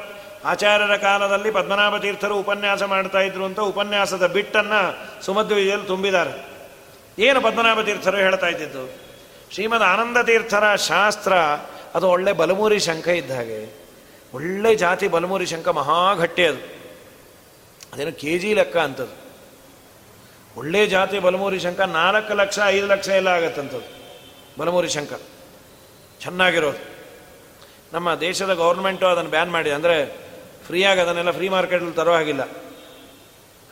[0.44, 6.34] ಆಚಾರ್ಯರ ಕಾಲದಲ್ಲಿ ಪದ್ಮನಾಭ ತೀರ್ಥರು ಉಪನ್ಯಾಸ ಮಾಡ್ತಾ ಇದ್ರು ಅಂತ ಉಪನ್ಯಾಸದ ಬಿಟ್ಟನ್ನು ಸುಮಧ್ವಿಜಯಲ್ಲಿ ತುಂಬಿದ್ದಾರೆ.
[7.18, 9.01] ಏನು ಪದ್ಮನಾಭ ತೀರ್ಥರು ಹೇಳ್ತಾ ಇದ್ದಿದ್ದು?
[9.54, 11.32] ಶ್ರೀಮದ್ ಆನಂದ ತೀರ್ಥರ ಶಾಸ್ತ್ರ,
[11.94, 13.82] ಅದು ಒಳ್ಳೆ ಬಲಮೂರಿ ಶಂಖ ಇದ್ದ ಹಾಗೆ.
[14.34, 16.58] ಒಳ್ಳೆ ಜಾತಿ ಬಲಮೂರಿ ಶಂಖ ಮಹಾಘಟ್ಟೆ ಅದು.
[17.92, 19.22] ಅದೇನು ಕೆ ಜಿ ಲೆಕ್ಕ ಅಂತದ್ದು.
[20.56, 24.18] ಒಳ್ಳೆ ಜಾತಿ ಬಲಮೂರಿ ಶಂಖ ನಾಲ್ಕು ಲಕ್ಷ, ಐದು ಲಕ್ಷ ಎಲ್ಲ ಆಗತ್ತಂಥದ್ದು
[24.58, 25.12] ಬಲಮೂರಿ ಶಂಖ.
[26.20, 26.78] ಚೆನ್ನಾಗಿರೋದು.
[27.92, 30.16] ನಮ್ಮ ದೇಶದ ಗೌರ್ಮೆಂಟು ಅದನ್ನು ಬ್ಯಾನ್ ಮಾಡಿ ಅಂದರೆ
[30.66, 32.42] ಫ್ರೀಯಾಗಿ ಅದನ್ನೆಲ್ಲ ಫ್ರೀ ಮಾರ್ಕೆಟಲ್ಲಿ ತರೋ ಹಾಗಿಲ್ಲ.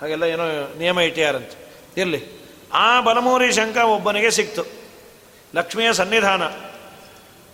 [0.01, 1.75] ಹಾಗೆಲ್ಲ ಏನೋ ನಿಯಮ ಇಟ್ಟಿಯಾರಂತೆ.
[2.01, 2.49] ಇರಲಿ.
[2.73, 4.80] ಆ ಬಲಮೂರಿ ಶಂಖ ಒಬ್ಬನಿಗೆ ಸಿಕ್ತು.
[5.55, 6.43] ಲಕ್ಷ್ಮಿಯ ಸನ್ನಿಧಾನ.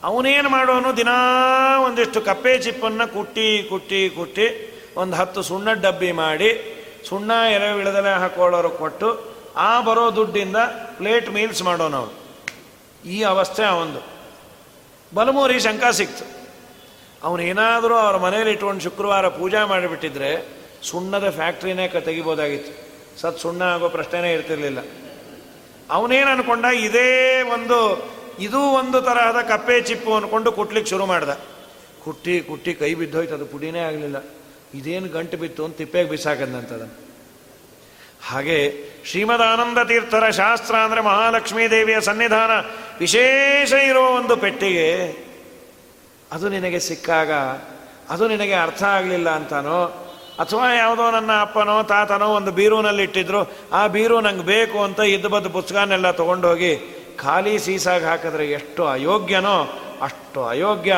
[0.04, 1.16] ಅವನೇನು ಮಾಡೋನು ದಿನಾ
[1.84, 4.46] ಒಂದಿಷ್ಟು ಕಪ್ಪೆ ಚಿಪ್ಪನ್ನು ಕುಟ್ಟಿ ಕುಟ್ಟಿ ಕುಟ್ಟಿ
[4.96, 6.50] ಒಂದು ಹತ್ತು ಸುಣ್ಣ ಡಬ್ಬಿ ಮಾಡಿ
[7.08, 9.08] ಸುಣ್ಣ ಎರೆ ಇಳದಲೆ ಹಾಕೊಳ್ಳೋರು ಕೊಟ್ಟು
[9.56, 10.56] ಆ ಬರೋ ದುಡ್ಡಿಂದ
[10.98, 12.14] ಪ್ಲೇಟ್ ಮೀಲ್ಸ್ ಮಾಡೋನು ಅವನು
[13.04, 14.00] ಈ ಅವಸ್ಥೆ ಅವಂದು
[15.14, 16.24] ಬಲಮೂರಿ ಶಂಕ ಸಿಕ್ತು.
[17.22, 20.30] ಅವನೇನಾದರೂ ಅವ್ರ ಮನೇಲಿ ಇಟ್ಕೊಂಡು ಶುಕ್ರವಾರ ಪೂಜಾ ಮಾಡಿಬಿಟ್ಟಿದ್ರೆ
[20.82, 22.72] ಸುಣ್ಣದ ಫ್ಯಾಕ್ಟ್ರಿನೇ ಕ ತೆಗಿಬೋದಾಗಿತ್ತು.
[23.20, 24.80] ಸತ್ ಸುಣ್ಣ ಆಗೋ ಪ್ರಶ್ನೆನೇ ಇರ್ತಿರ್ಲಿಲ್ಲ.
[25.90, 27.78] ಅವನೇನು ಅನ್ಕೊಂಡ, ಇದೇ ಒಂದು,
[28.38, 31.32] ಇದು ಒಂದು ತರಹದ ಕಪ್ಪೆ ಚಿಪ್ಪು ಅಂದ್ಕೊಂಡು ಕುಟ್ಲಿಕ್ಕೆ ಶುರು ಮಾಡ್ದ.
[32.04, 34.18] ಕುಟ್ಟಿ ಕುಟ್ಟಿ ಕೈ ಬಿದ್ದೋಯ್ತು, ಅದು ಪುಡಿನೇ ಆಗಲಿಲ್ಲ.
[34.74, 36.96] ಇದೇನು ಗಂಟು ಬಿತ್ತು ಅಂತ ತಿಪ್ಪೆಗೆ ಬಿಸಾಕದಂತದನ್ನು
[38.28, 38.58] ಹಾಗೆ
[39.08, 42.52] ಶ್ರೀಮದಾನಂದ ತೀರ್ಥರ ಶಾಸ್ತ್ರ ಅಂದರೆ ಮಹಾಲಕ್ಷ್ಮೀ ದೇವಿಯ ಸನ್ನಿಧಾನ
[43.00, 44.88] ವಿಶೇಷ ಇರುವ ಒಂದು ಪೆಟ್ಟಿಗೆ,
[46.32, 47.32] ಅದು ನಿನಗೆ ಸಿಕ್ಕಾಗ,
[48.10, 49.78] ಅದು ನಿನಗೆ ಅರ್ಥ ಆಗಲಿಲ್ಲ ಅಂತಾನೋ
[50.40, 55.50] ಅಥವಾ ಯಾವುದೋ ನನ್ನ ಅಪ್ಪನೋ ತಾತನೋ ಒಂದು ಬೀರೂನಲ್ಲಿ ಇಟ್ಟಿದ್ರು, ಆ ಬೀರು ನಂಗೆ ಬೇಕು ಅಂತ ಇದ್ದು ಬದ್ದು
[55.50, 56.76] ಪುಸ್ತಕನೆಲ್ಲ ತೊಗೊಂಡೋಗಿ
[57.16, 60.96] ಖಾಲಿ ಸೀಸಾಗಿ ಹಾಕಿದ್ರೆ ಎಷ್ಟು ಅಯೋಗ್ಯನೋ, ಅಷ್ಟು ಅಯೋಗ್ಯ.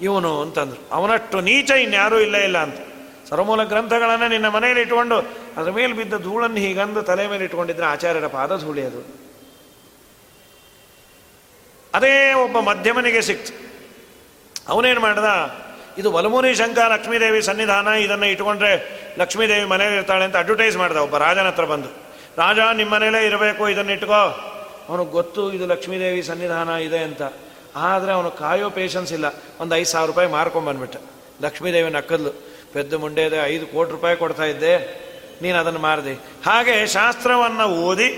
[0.00, 2.76] ಇವನು ಅಂತಂದ್ರು, ಅವನಷ್ಟು ನೀಚ ಇನ್ಯಾರೂ ಇಲ್ಲ ಇಲ್ಲ ಅಂತ.
[3.28, 5.16] ಸರ್ವಮೂಲ ಗ್ರಂಥಗಳನ್ನು ನಿನ್ನ ಮನೆಯಲ್ಲಿ ಇಟ್ಕೊಂಡು
[5.56, 9.26] ಅದರ ಮೇಲೆ ಬಿದ್ದ ಧೂಳನ್ನು ಹೀಗಂದು ತಲೆ ಮೇಲೆ ಇಟ್ಕೊಂಡಿದ್ರೆ ಆಚಾರ್ಯರ ಪಾದ ಧೂಳಿ ಅದು.
[11.94, 13.66] ಅದೇ ಒಬ್ಬ ಮಧ್ಯಮನಿಗೆ ಸಿಕ್ತು.
[14.68, 15.24] ಅವನೇನು ಮಾಡ್ದ?
[16.00, 18.72] ಇದು ಬಲಮೂರಿ ಶಂಕ ಲಕ್ಷ್ಮೀದೇವಿ ಸನ್ನಿಧಾನ, ಇದನ್ನು ಇಟ್ಕೊಂಡ್ರೆ
[19.20, 21.90] ಲಕ್ಷ್ಮೀದೇವಿ ಮನೇಲಿ ಇರ್ತಾಳೆ ಅಂತ ಅಡ್ವರ್ಟೈಸ್ ಮಾಡ್ದ ಒಬ್ಬ ರಾಜನ ಹತ್ರ ಬಂದು.
[22.42, 24.22] ರಾಜ ನಿಮ್ಮ ಮನೇಲೇ ಇರಬೇಕು, ಇದನ್ನು ಇಟ್ಕೋ.
[24.88, 27.22] ಅವನಿಗೆ ಗೊತ್ತು ಇದು ಲಕ್ಷ್ಮೀದೇವಿ ಸನ್ನಿಧಾನ ಇದೆ ಅಂತ.
[27.88, 29.26] ಆದರೆ ಅವನು ಕಾಯೋ ಪೇಷನ್ಸ್ ಇಲ್ಲ.
[29.60, 31.00] ಒಂದು ಐದು ಸಾವಿರ ರೂಪಾಯಿ ಮಾರ್ಕೊಂಬಂದ್ಬಿಟ್ಟೆ
[31.44, 32.32] ಲಕ್ಷ್ಮೀದೇವಿ ನಕ್ಕದ್ಲು
[32.74, 34.72] ಪೆದ್ದ ಮುಂಡೇದೆ ಐದು ಕೋಟಿ ರೂಪಾಯಿ ಕೊಡ್ತಾ ಇದ್ದೆ.
[35.42, 36.14] ನೀನು ಅದನ್ನು ಮಾರಿದೆ.
[36.46, 38.08] ಹಾಗೆ ಶಾಸ್ತ್ರವನ್ನು ಓದಿ,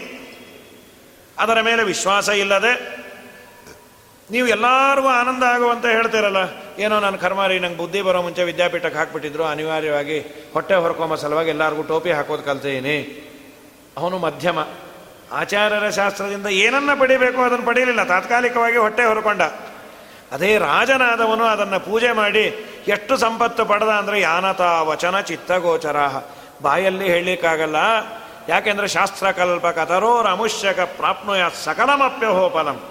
[1.39, 2.73] ಅದರ ಮೇಲೆ ವಿಶ್ವಾಸ ಇಲ್ಲದೆ,
[4.31, 6.43] ನೀವು ಎಲ್ಲರಿಗೂ ಆನಂದ ಆಗುವಂತ ಹೇಳ್ತೀರಲ್ಲ?
[6.79, 9.45] ಏನೋ ನಾನು ಕರ್ಮಾರಿ, ನಂಗೆ ಬುದ್ಧಿ ಬರೋ ಮುಂಚೆ ವಿದ್ಯಾಪೀಠಕ್ಕೆ ಹಾಕ್ಬಿಟ್ಟಿದ್ರು.
[9.45, 10.21] ಅನಿವಾರ್ಯವಾಗಿ
[10.53, 13.25] ಹೊಟ್ಟೆ ಹೊರ್ಕೊಂಬ ಸಲುವಾಗಿ ಎಲ್ಲರಿಗೂ ಟೋಪಿ ಹಾಕೋದು ಕಲ್ತೀನಿ.
[13.97, 14.59] ಅವನು ಮಧ್ಯಮ.
[15.33, 18.05] ಆಚಾರ್ಯರ ಶಾಸ್ತ್ರದಿಂದ ಏನನ್ನ ಪಡಿಬೇಕು ಅದನ್ನು ಪಡೀಲಿಲ್ಲ.
[18.05, 19.43] ತಾತ್ಕಾಲಿಕವಾಗಿ ಹೊಟ್ಟೆ ಹೊರಕೊಂಡ.
[20.33, 25.97] ಅದೇ ರಾಜನಾದವನು ಅದನ್ನು ಪೂಜೆ ಮಾಡಿ ಎಷ್ಟು ಸಂಪತ್ತು ಪಡೆದ ಅಂದರೆ ಯಾನತ ವಚನ ಚಿತ್ತಗೋಚರ
[26.63, 27.77] ಬಾಯಲ್ಲಿ ಹೇಳಲಿಕ್ಕಾಗಲ್ಲ.
[28.49, 32.83] ಯಾಕೆಂದರೆ ಶಾಸ್ತ್ರ ಕಲ್ಪ ಕಥರೋ ರಮುಷ್ಯಕ ಪ್ರಾಪ್ನುಯ ಸಕಲಮಪ್ಯಹೋಪಲಂ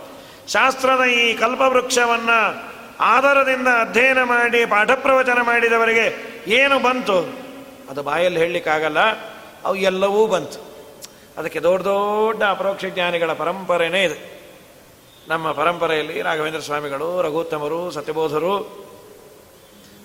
[0.47, 2.66] ಶಾಸ್ತ್ರದ ಈ ಕಲ್ಪವೃಕ್ಷವನ್ನು
[2.99, 7.47] ಆಧಾರದಿಂದ ಅಧ್ಯಯನ ಮಾಡಿ, ಪಾಠ ಪ್ರವಚನ ಮಾಡಿದವರಿಗೆ ಏನು ಬಂತು?
[7.89, 8.99] ಅದು ಬಾಯಲ್ಲಿ ಹೇಳಲಿಕ್ಕಾಗಲ್ಲ.
[9.65, 10.67] ಅವು ಎಲ್ಲವೂ ಬಂತು.
[11.37, 14.37] ಅದಕ್ಕೆ ದೊಡ್ಡ ದೊಡ್ಡ ಅಪರೋಕ್ಷ ಜ್ಞಾನಿಗಳ ಪರಂಪರೆಯೇ ಇದೆ.
[15.27, 18.87] ನಮ್ಮ ಪರಂಪರೆಯಲ್ಲಿ ರಾಘವೇಂದ್ರ ಸ್ವಾಮಿಗಳು, ರಘುತ್ತಮರು, ಸತ್ಯಬೋಧರು,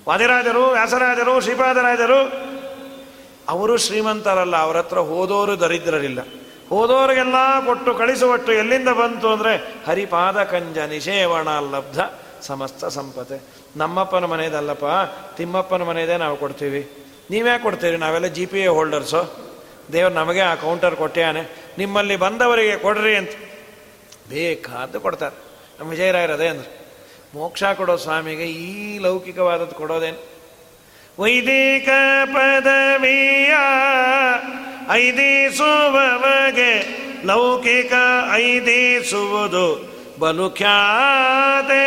[0.09, 2.53] ವಾದಿರಾಜರು, ವ್ಯಾಸರಾಜರು, ಶ್ರೀಪಾದರಾಜರು,
[3.49, 4.57] ಅವರು ಶ್ರೀಮಂತರಲ್ಲ.
[4.57, 6.19] ಅವರ ಹತ್ರ ಹೋದೋರು ದರಿದ್ರರಿಲ್ಲ.
[6.69, 7.35] ಹೋದೋರಿಗೆಲ್ಲ
[7.67, 12.01] ಕೊಟ್ಟು ಕಳಿಸುವಟ್ಟು ಎಲ್ಲಿಂದ ಬಂತು ಅಂದರೆ ಹರಿಪಾದ ಕಂಜ ನಿಷೇವಣ ಲಬ್ಧ
[12.43, 13.43] ಸಮಸ್ತ ಸಂಪತೆ
[13.77, 14.85] ನಮ್ಮಪ್ಪನ ಮನೆಯದಲ್ಲಪ್ಪ,
[15.37, 16.91] ತಿಮ್ಮಪ್ಪನ ಮನೆಯದೇ ನಾವು ಕೊಡ್ತೀವಿ.
[17.31, 17.97] ನೀವೇ ಕೊಡ್ತೀರಿ?
[17.97, 19.53] ನಾವೆಲ್ಲ ಜಿ ಪಿ ಎ ಹೋಲ್ಡರ್ಸು
[19.93, 23.31] ದೇವ್ರು ನಮಗೆ ಆ ಕೌಂಟರ್ ಕೊಟ್ಟ್ಯಾನೆ ನಿಮ್ಮಲ್ಲಿ ಬಂದವರಿಗೆ ಕೊಡ್ರಿ ಅಂತ.
[24.29, 25.37] ಬೇಕಾದ್ದು ಕೊಡ್ತಾರೆ.
[25.81, 26.83] ನಮ್ಮ ವಿಜಯರಾಯರದೇ ಅಂದ್ರೆ.
[27.35, 30.33] ಮೋಕ್ಷ ಕೊಡೋ ಸ್ವಾಮಿಗೆ ಈ ಲೌಕಿಕವಾದದ್ದು ಕೊಡೋದೇನು?
[31.19, 31.89] ವೈದಿಕ
[32.27, 33.55] ಪದವಿಯ
[34.91, 37.93] ಐದಿಸುವವಗೆ ಲೌಕಿಕ
[38.33, 39.92] ಐದಿಸುವುದು.
[40.23, 41.87] ಬಲು ಖ್ಯಾತೆ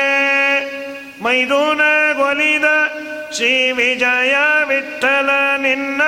[2.14, 2.64] ಗೊಲಿದ
[3.32, 4.36] ಶ್ರೀ ವಿಜಯ
[4.68, 6.02] ವಿಠಲ ನಿನ್ನ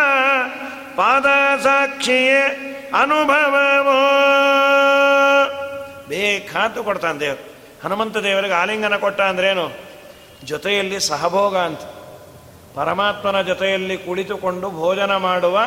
[0.96, 1.26] ಪಾದ
[1.64, 2.42] ಸಾಕ್ಷಿಯೇ
[3.02, 4.10] ಅನುಭವವೋ.
[6.08, 7.56] ಬೇಕಾದ್ದು ಕೊಡ್ತಾನೆ ದೇವರು.
[7.84, 9.72] ಹನುಮಂತ ದೇವರಿಗೆ ಆಲಿಂಗನ ಕೊಟ್ಟ ಅಂದ್ರೇನು?
[10.44, 11.80] ಜೊತೆಯಲ್ಲಿ ಸಹಭೋಗ ಅಂತ.
[12.76, 15.60] ಪರಮಾತ್ಮನ ಜೊತೆಯಲ್ಲಿ ಕುಳಿತುಕೊಂಡು ಭೋಜನ ಮಾಡುವ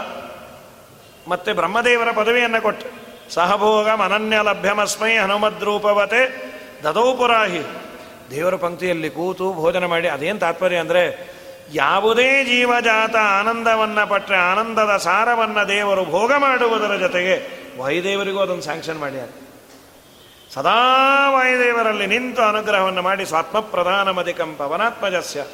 [1.28, 3.10] ಮತ್ತೆ ಬ್ರಹ್ಮದೇವರ ಪದವಿಯನ್ನು ಕೊಟ್ಟು.
[3.34, 6.49] ಸಹಭೋಗ ಅನನ್ಯ ಲಭ್ಯಮಸ್ಮೈ ಹನುಮದ್ರೂಪವತೆ
[6.82, 7.62] ದದೌಪುರಾಹಿ.
[8.30, 11.30] ದೇವರ ಪಂಕ್ತಿಯಲ್ಲಿ ಕೂತು ಭೋಜನ ಮಾಡಿ ಅದೇನು ತಾತ್ಪರ್ಯ ಅಂದರೆ
[11.72, 19.28] ಯಾವುದೇ ಜೀವಜಾತ ಆನಂದವನ್ನು ಪಟ್ಟರೆ ಆನಂದದ ಸಾರವನ್ನು ದೇವರು ಭೋಗ ಮಾಡುವುದರ ಜೊತೆಗೆ ವಾಯುದೇವರಿಗೂ ಅದನ್ನು ಸ್ಯಾಂಕ್ಷನ್ ಮಾಡ್ಯಾರ.
[20.54, 25.44] ಸದಾ ವಾಯುದೇವರಲ್ಲಿ ನಿಂತು ಅನುಗ್ರಹವನ್ನು ಮಾಡಿ ಸ್ವಾತ್ಮ ಪ್ರಧಾನ ಮಧಿಕಂ ಪವನಾತ್ಮಜಸ್ಯ.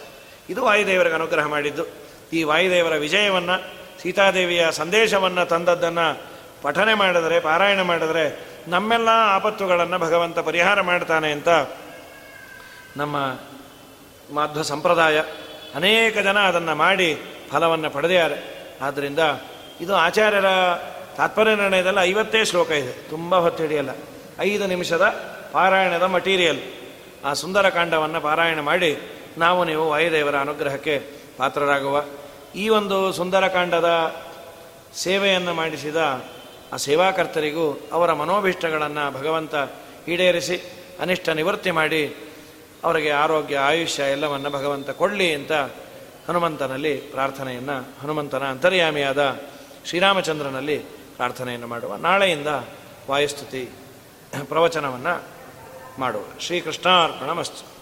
[0.51, 1.85] ಇದು ವಾಯುದೇವರಿಗೆ ಅನುಗ್ರಹ ಮಾಡಿದ್ದು.
[2.33, 3.63] ಈ ವಾಯುದೇವರ ವಿಜಯವನ್ನು,
[4.03, 6.23] ಸೀತಾದೇವಿಯ ಸಂದೇಶವನ್ನು ತಂದದ್ದನ್ನು
[6.63, 11.49] ಪಠನೆ ಮಾಡಿದರೆ, ಪಾರಾಯಣ ಮಾಡಿದರೆ ನಮ್ಮೆಲ್ಲ ಆಪತ್ತುಗಳನ್ನು ಭಗವಂತ ಪರಿಹಾರ ಮಾಡ್ತಾನೆ ಅಂತ
[12.97, 13.17] ನಮ್ಮ
[14.35, 15.21] ಮಾಧ್ವ ಸಂಪ್ರದಾಯ
[15.75, 17.19] ಅನೇಕ ಜನ ಅದನ್ನು ಮಾಡಿ
[17.51, 18.57] ಫಲವನ್ನು ಪಡೆದಿದ್ದಾರೆ.
[18.83, 19.19] ಆದ್ದರಿಂದ
[19.81, 20.45] ಇದು ಆಚಾರ್ಯರ
[21.17, 22.93] ತಾತ್ಪರ್ಯ ನಿರ್ಣಯದಲ್ಲಿ ಐವತ್ತೇ ಶ್ಲೋಕ ಇದೆ.
[22.93, 23.91] ತುಂಬ ಹೊತ್ತು ಹಿಡಿಯಲ್ಲ.
[24.39, 25.03] ಐದು ನಿಮಿಷದ
[25.53, 26.61] ಪಾರಾಯಣದ ಮಟೀರಿಯಲ್
[27.25, 28.99] ಆ ಸುಂದರಕಾಂಡವನ್ನು ಪಾರಾಯಣ ಮಾಡಿ
[29.39, 30.99] ನಾವು ನೀವು ವಾಯುದೇವರ ಅನುಗ್ರಹಕ್ಕೆ
[31.37, 32.05] ಪಾತ್ರರಾಗುವ.
[32.55, 34.15] ಈ ಒಂದು ಸುಂದರಕಾಂಡದ
[34.95, 35.97] ಸೇವೆಯನ್ನು ಮಾಡಿಸಿದ
[36.77, 39.55] ಆ ಸೇವಾಕರ್ತರಿಗೂ ಅವರ ಮನೋಭೀಷ್ಟಗಳನ್ನು ಭಗವಂತ
[40.09, 40.63] ಈಡೇರಿಸಿ,
[41.01, 42.17] ಅನಿಷ್ಟ ನಿವೃತ್ತಿ ಮಾಡಿ,
[42.85, 45.53] ಅವರಿಗೆ ಆರೋಗ್ಯ, ಆಯುಷ್ಯ ಎಲ್ಲವನ್ನು ಭಗವಂತ ಕೊಡಲಿ ಅಂತ
[46.29, 49.41] ಹನುಮಂತನಲ್ಲಿ ಪ್ರಾರ್ಥನೆಯನ್ನು, ಹನುಮಂತನ ಅಂತರ್ಯಾಮಿಯಾದ
[49.85, 50.79] ಶ್ರೀರಾಮಚಂದ್ರನಲ್ಲಿ
[51.17, 51.97] ಪ್ರಾರ್ಥನೆಯನ್ನು ಮಾಡುವ.
[51.97, 52.47] ನಾಳೆಯಿಂದ
[53.11, 53.69] ವಾಯುಸ್ತುತಿ
[54.49, 55.23] ಪ್ರವಚನವನ್ನು
[55.99, 56.23] ಮಾಡುವ.
[56.41, 57.76] ಶ್ರೀಕೃಷ್ಣಾರ್ಪಣ ಮಸ್ತು